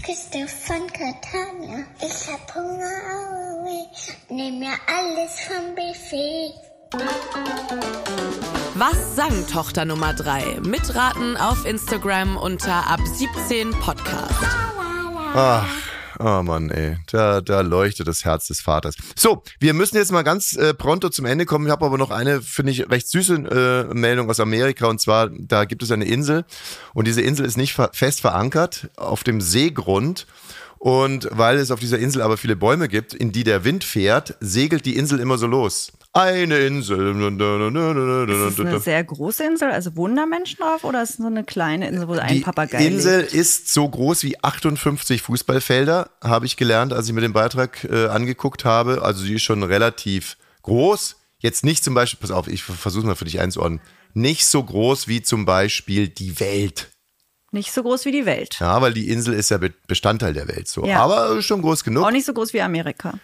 Küste 0.02 0.46
von 0.46 0.86
Catania. 0.88 1.86
Ich 2.00 2.30
hab 2.30 2.54
Hunger, 2.54 3.00
Aue, 3.14 3.88
nimm 4.28 4.58
mir 4.58 4.76
alles 4.86 5.40
vom 5.40 5.74
Buffet. 5.74 6.73
Was 8.76 9.14
sang 9.14 9.46
Tochter 9.46 9.84
Nummer 9.84 10.14
3? 10.14 10.60
Mitraten 10.62 11.36
auf 11.36 11.64
Instagram 11.64 12.36
unter 12.36 12.88
ab 12.90 13.00
17 13.04 13.70
Podcast. 13.70 14.34
Ach, 15.36 15.66
oh 16.18 16.42
Mann, 16.42 16.70
ey. 16.70 16.96
Da, 17.10 17.40
da 17.40 17.60
leuchtet 17.60 18.08
das 18.08 18.24
Herz 18.24 18.48
des 18.48 18.60
Vaters. 18.60 18.96
So, 19.16 19.42
wir 19.60 19.74
müssen 19.74 19.96
jetzt 19.96 20.12
mal 20.12 20.22
ganz 20.22 20.56
äh, 20.56 20.74
pronto 20.74 21.08
zum 21.08 21.24
Ende 21.24 21.46
kommen. 21.46 21.66
Ich 21.66 21.72
habe 21.72 21.86
aber 21.86 21.98
noch 21.98 22.10
eine, 22.10 22.42
finde 22.42 22.72
ich, 22.72 22.90
recht 22.90 23.08
süße 23.08 23.88
äh, 23.90 23.94
Meldung 23.94 24.28
aus 24.28 24.40
Amerika. 24.40 24.86
Und 24.88 25.00
zwar, 25.00 25.30
da 25.30 25.64
gibt 25.66 25.82
es 25.82 25.90
eine 25.90 26.04
Insel. 26.04 26.44
Und 26.94 27.06
diese 27.06 27.22
Insel 27.22 27.46
ist 27.46 27.56
nicht 27.56 27.74
fest 27.92 28.20
verankert 28.20 28.90
auf 28.96 29.22
dem 29.24 29.40
Seegrund. 29.40 30.26
Und 30.78 31.28
weil 31.30 31.58
es 31.58 31.70
auf 31.70 31.80
dieser 31.80 31.98
Insel 31.98 32.22
aber 32.22 32.36
viele 32.36 32.56
Bäume 32.56 32.88
gibt, 32.88 33.14
in 33.14 33.32
die 33.32 33.44
der 33.44 33.64
Wind 33.64 33.84
fährt, 33.84 34.36
segelt 34.40 34.84
die 34.84 34.96
Insel 34.96 35.20
immer 35.20 35.38
so 35.38 35.46
los. 35.46 35.92
Eine 36.16 36.58
Insel. 36.58 37.08
Ist 38.28 38.58
es 38.58 38.60
eine 38.60 38.78
sehr 38.78 39.02
große 39.02 39.42
Insel, 39.44 39.70
also 39.72 39.96
wohnen 39.96 40.14
da 40.14 40.26
Menschen 40.26 40.58
drauf 40.60 40.84
oder 40.84 41.02
ist 41.02 41.10
es 41.10 41.16
so 41.16 41.26
eine 41.26 41.42
kleine 41.42 41.88
Insel, 41.88 42.06
wo 42.06 42.12
ein 42.12 42.34
Die 42.34 42.40
Papagei 42.40 42.86
Insel 42.86 43.22
lebt? 43.22 43.34
ist 43.34 43.72
so 43.72 43.88
groß 43.88 44.22
wie 44.22 44.38
58 44.42 45.22
Fußballfelder, 45.22 46.10
habe 46.22 46.46
ich 46.46 46.56
gelernt, 46.56 46.92
als 46.92 47.08
ich 47.08 47.12
mir 47.14 47.20
den 47.20 47.32
Beitrag 47.32 47.82
äh, 47.84 48.06
angeguckt 48.06 48.64
habe. 48.64 49.02
Also 49.02 49.24
sie 49.24 49.34
ist 49.34 49.42
schon 49.42 49.64
relativ 49.64 50.36
groß. 50.62 51.16
Jetzt 51.40 51.64
nicht 51.64 51.82
zum 51.82 51.94
Beispiel, 51.94 52.20
pass 52.20 52.30
auf, 52.30 52.46
ich 52.46 52.62
versuche 52.62 53.06
mal 53.06 53.16
für 53.16 53.24
dich 53.24 53.40
einzuordnen. 53.40 53.80
Nicht 54.14 54.46
so 54.46 54.62
groß 54.62 55.08
wie 55.08 55.20
zum 55.20 55.44
Beispiel 55.44 56.06
die 56.08 56.38
Welt. 56.38 56.90
Nicht 57.50 57.72
so 57.72 57.82
groß 57.82 58.04
wie 58.04 58.12
die 58.12 58.24
Welt. 58.24 58.56
Ja, 58.60 58.80
weil 58.80 58.94
die 58.94 59.08
Insel 59.10 59.34
ist 59.34 59.50
ja 59.50 59.58
Be- 59.58 59.74
Bestandteil 59.88 60.32
der 60.32 60.46
Welt 60.48 60.68
so. 60.68 60.86
Ja. 60.86 61.00
Aber 61.00 61.42
schon 61.42 61.60
groß 61.60 61.82
genug. 61.84 62.04
Auch 62.04 62.10
nicht 62.12 62.24
so 62.24 62.32
groß 62.32 62.52
wie 62.52 62.60
Amerika. 62.60 63.14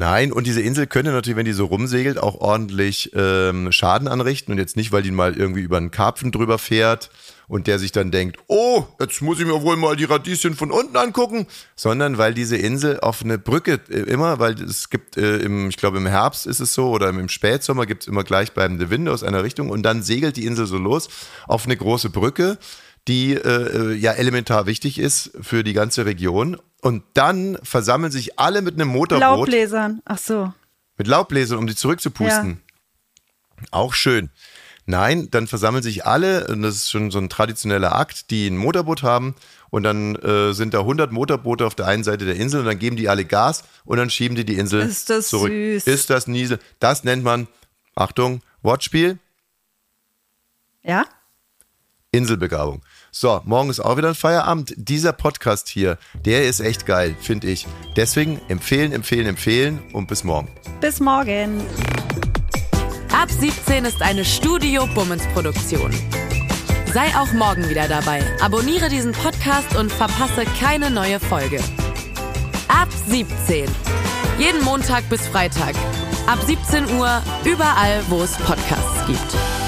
Nein, 0.00 0.32
und 0.32 0.46
diese 0.46 0.62
Insel 0.62 0.86
könnte 0.86 1.12
natürlich, 1.12 1.36
wenn 1.36 1.44
die 1.44 1.52
so 1.52 1.66
rumsegelt, 1.66 2.16
auch 2.16 2.40
ordentlich 2.40 3.10
ähm, 3.14 3.70
Schaden 3.70 4.08
anrichten. 4.08 4.50
Und 4.50 4.56
jetzt 4.56 4.74
nicht, 4.74 4.92
weil 4.92 5.02
die 5.02 5.10
mal 5.10 5.36
irgendwie 5.36 5.60
über 5.60 5.76
einen 5.76 5.90
Karpfen 5.90 6.32
drüber 6.32 6.56
fährt 6.56 7.10
und 7.48 7.66
der 7.66 7.78
sich 7.78 7.92
dann 7.92 8.10
denkt, 8.10 8.38
oh, 8.46 8.86
jetzt 8.98 9.20
muss 9.20 9.40
ich 9.40 9.44
mir 9.44 9.60
wohl 9.60 9.76
mal 9.76 9.96
die 9.96 10.04
Radieschen 10.04 10.54
von 10.54 10.70
unten 10.70 10.96
angucken, 10.96 11.46
sondern 11.76 12.16
weil 12.16 12.32
diese 12.32 12.56
Insel 12.56 12.98
auf 13.00 13.22
eine 13.22 13.36
Brücke 13.36 13.78
äh, 13.90 13.98
immer, 13.98 14.38
weil 14.38 14.54
es 14.54 14.88
gibt 14.88 15.18
äh, 15.18 15.36
im, 15.36 15.68
ich 15.68 15.76
glaube 15.76 15.98
im 15.98 16.06
Herbst 16.06 16.46
ist 16.46 16.60
es 16.60 16.72
so 16.72 16.88
oder 16.88 17.10
im 17.10 17.28
Spätsommer 17.28 17.84
gibt 17.84 18.04
es 18.04 18.08
immer 18.08 18.24
gleichbleibende 18.24 18.88
Winde 18.88 19.12
aus 19.12 19.22
einer 19.22 19.44
Richtung. 19.44 19.68
Und 19.68 19.82
dann 19.82 20.02
segelt 20.02 20.38
die 20.38 20.46
Insel 20.46 20.64
so 20.64 20.78
los 20.78 21.10
auf 21.46 21.66
eine 21.66 21.76
große 21.76 22.08
Brücke, 22.08 22.56
die 23.08 23.34
äh, 23.34 23.94
ja 23.94 24.12
elementar 24.12 24.66
wichtig 24.66 24.98
ist 24.98 25.30
für 25.40 25.64
die 25.64 25.72
ganze 25.72 26.04
Region. 26.06 26.56
Und 26.82 27.02
dann 27.14 27.58
versammeln 27.62 28.10
sich 28.12 28.38
alle 28.38 28.62
mit 28.62 28.74
einem 28.74 28.88
Motorboot 28.88 29.20
Laubbläsern. 29.20 30.00
Ach 30.04 30.18
so. 30.18 30.52
mit 30.96 31.06
Laubbläsern, 31.06 31.58
um 31.58 31.66
die 31.66 31.74
zurückzupusten. 31.76 32.60
Auch 33.70 33.92
schön. 33.94 34.30
Nein, 34.86 35.28
dann 35.30 35.46
versammeln 35.46 35.82
sich 35.82 36.06
alle, 36.06 36.46
und 36.48 36.62
das 36.62 36.76
ist 36.76 36.90
schon 36.90 37.10
so 37.10 37.18
ein 37.18 37.28
traditioneller 37.28 37.94
Akt, 37.94 38.30
die 38.30 38.48
ein 38.48 38.56
Motorboot 38.56 39.02
haben 39.02 39.34
und 39.68 39.82
dann 39.82 40.16
äh, 40.16 40.52
sind 40.52 40.72
da 40.74 40.80
100 40.80 41.12
Motorboote 41.12 41.64
auf 41.66 41.74
der 41.74 41.86
einen 41.86 42.02
Seite 42.02 42.24
der 42.24 42.34
Insel 42.36 42.60
und 42.60 42.66
dann 42.66 42.78
geben 42.78 42.96
die 42.96 43.08
alle 43.08 43.24
Gas 43.24 43.62
und 43.84 43.98
dann 43.98 44.10
schieben 44.10 44.36
die 44.36 44.44
die 44.44 44.56
Insel 44.56 44.80
Ist 44.80 45.10
das 45.10 45.28
zurück. 45.28 45.52
süß. 45.52 45.86
Ist 45.86 46.10
das 46.10 46.26
niese? 46.26 46.58
Das 46.80 47.04
nennt 47.04 47.22
man, 47.22 47.46
Achtung, 47.94 48.40
Wortspiel, 48.62 49.18
Ja? 50.82 51.04
Inselbegabung. 52.12 52.82
So, 53.12 53.40
morgen 53.44 53.70
ist 53.70 53.80
auch 53.80 53.96
wieder 53.96 54.08
ein 54.08 54.14
Feierabend. 54.14 54.74
Dieser 54.76 55.12
Podcast 55.12 55.68
hier, 55.68 55.96
der 56.24 56.44
ist 56.44 56.60
echt 56.60 56.84
geil, 56.86 57.14
finde 57.20 57.48
ich. 57.48 57.66
Deswegen 57.96 58.40
empfehlen, 58.48 58.92
empfehlen, 58.92 59.26
empfehlen 59.26 59.80
und 59.92 60.08
bis 60.08 60.24
morgen. 60.24 60.48
Bis 60.80 60.98
morgen. 60.98 61.60
Ab 63.12 63.30
17 63.30 63.84
ist 63.84 64.02
eine 64.02 64.24
Studio 64.24 64.86
Bummens 64.94 65.24
Produktion. 65.34 65.92
Sei 66.92 67.06
auch 67.16 67.32
morgen 67.32 67.68
wieder 67.68 67.86
dabei. 67.86 68.20
Abonniere 68.40 68.88
diesen 68.88 69.12
Podcast 69.12 69.76
und 69.76 69.92
verpasse 69.92 70.44
keine 70.58 70.90
neue 70.90 71.20
Folge. 71.20 71.60
Ab 72.66 72.88
17. 73.06 73.68
Jeden 74.38 74.64
Montag 74.64 75.08
bis 75.08 75.28
Freitag. 75.28 75.76
Ab 76.26 76.38
17 76.44 76.98
Uhr 76.98 77.22
überall, 77.44 78.02
wo 78.08 78.22
es 78.22 78.36
Podcasts 78.38 79.06
gibt. 79.06 79.59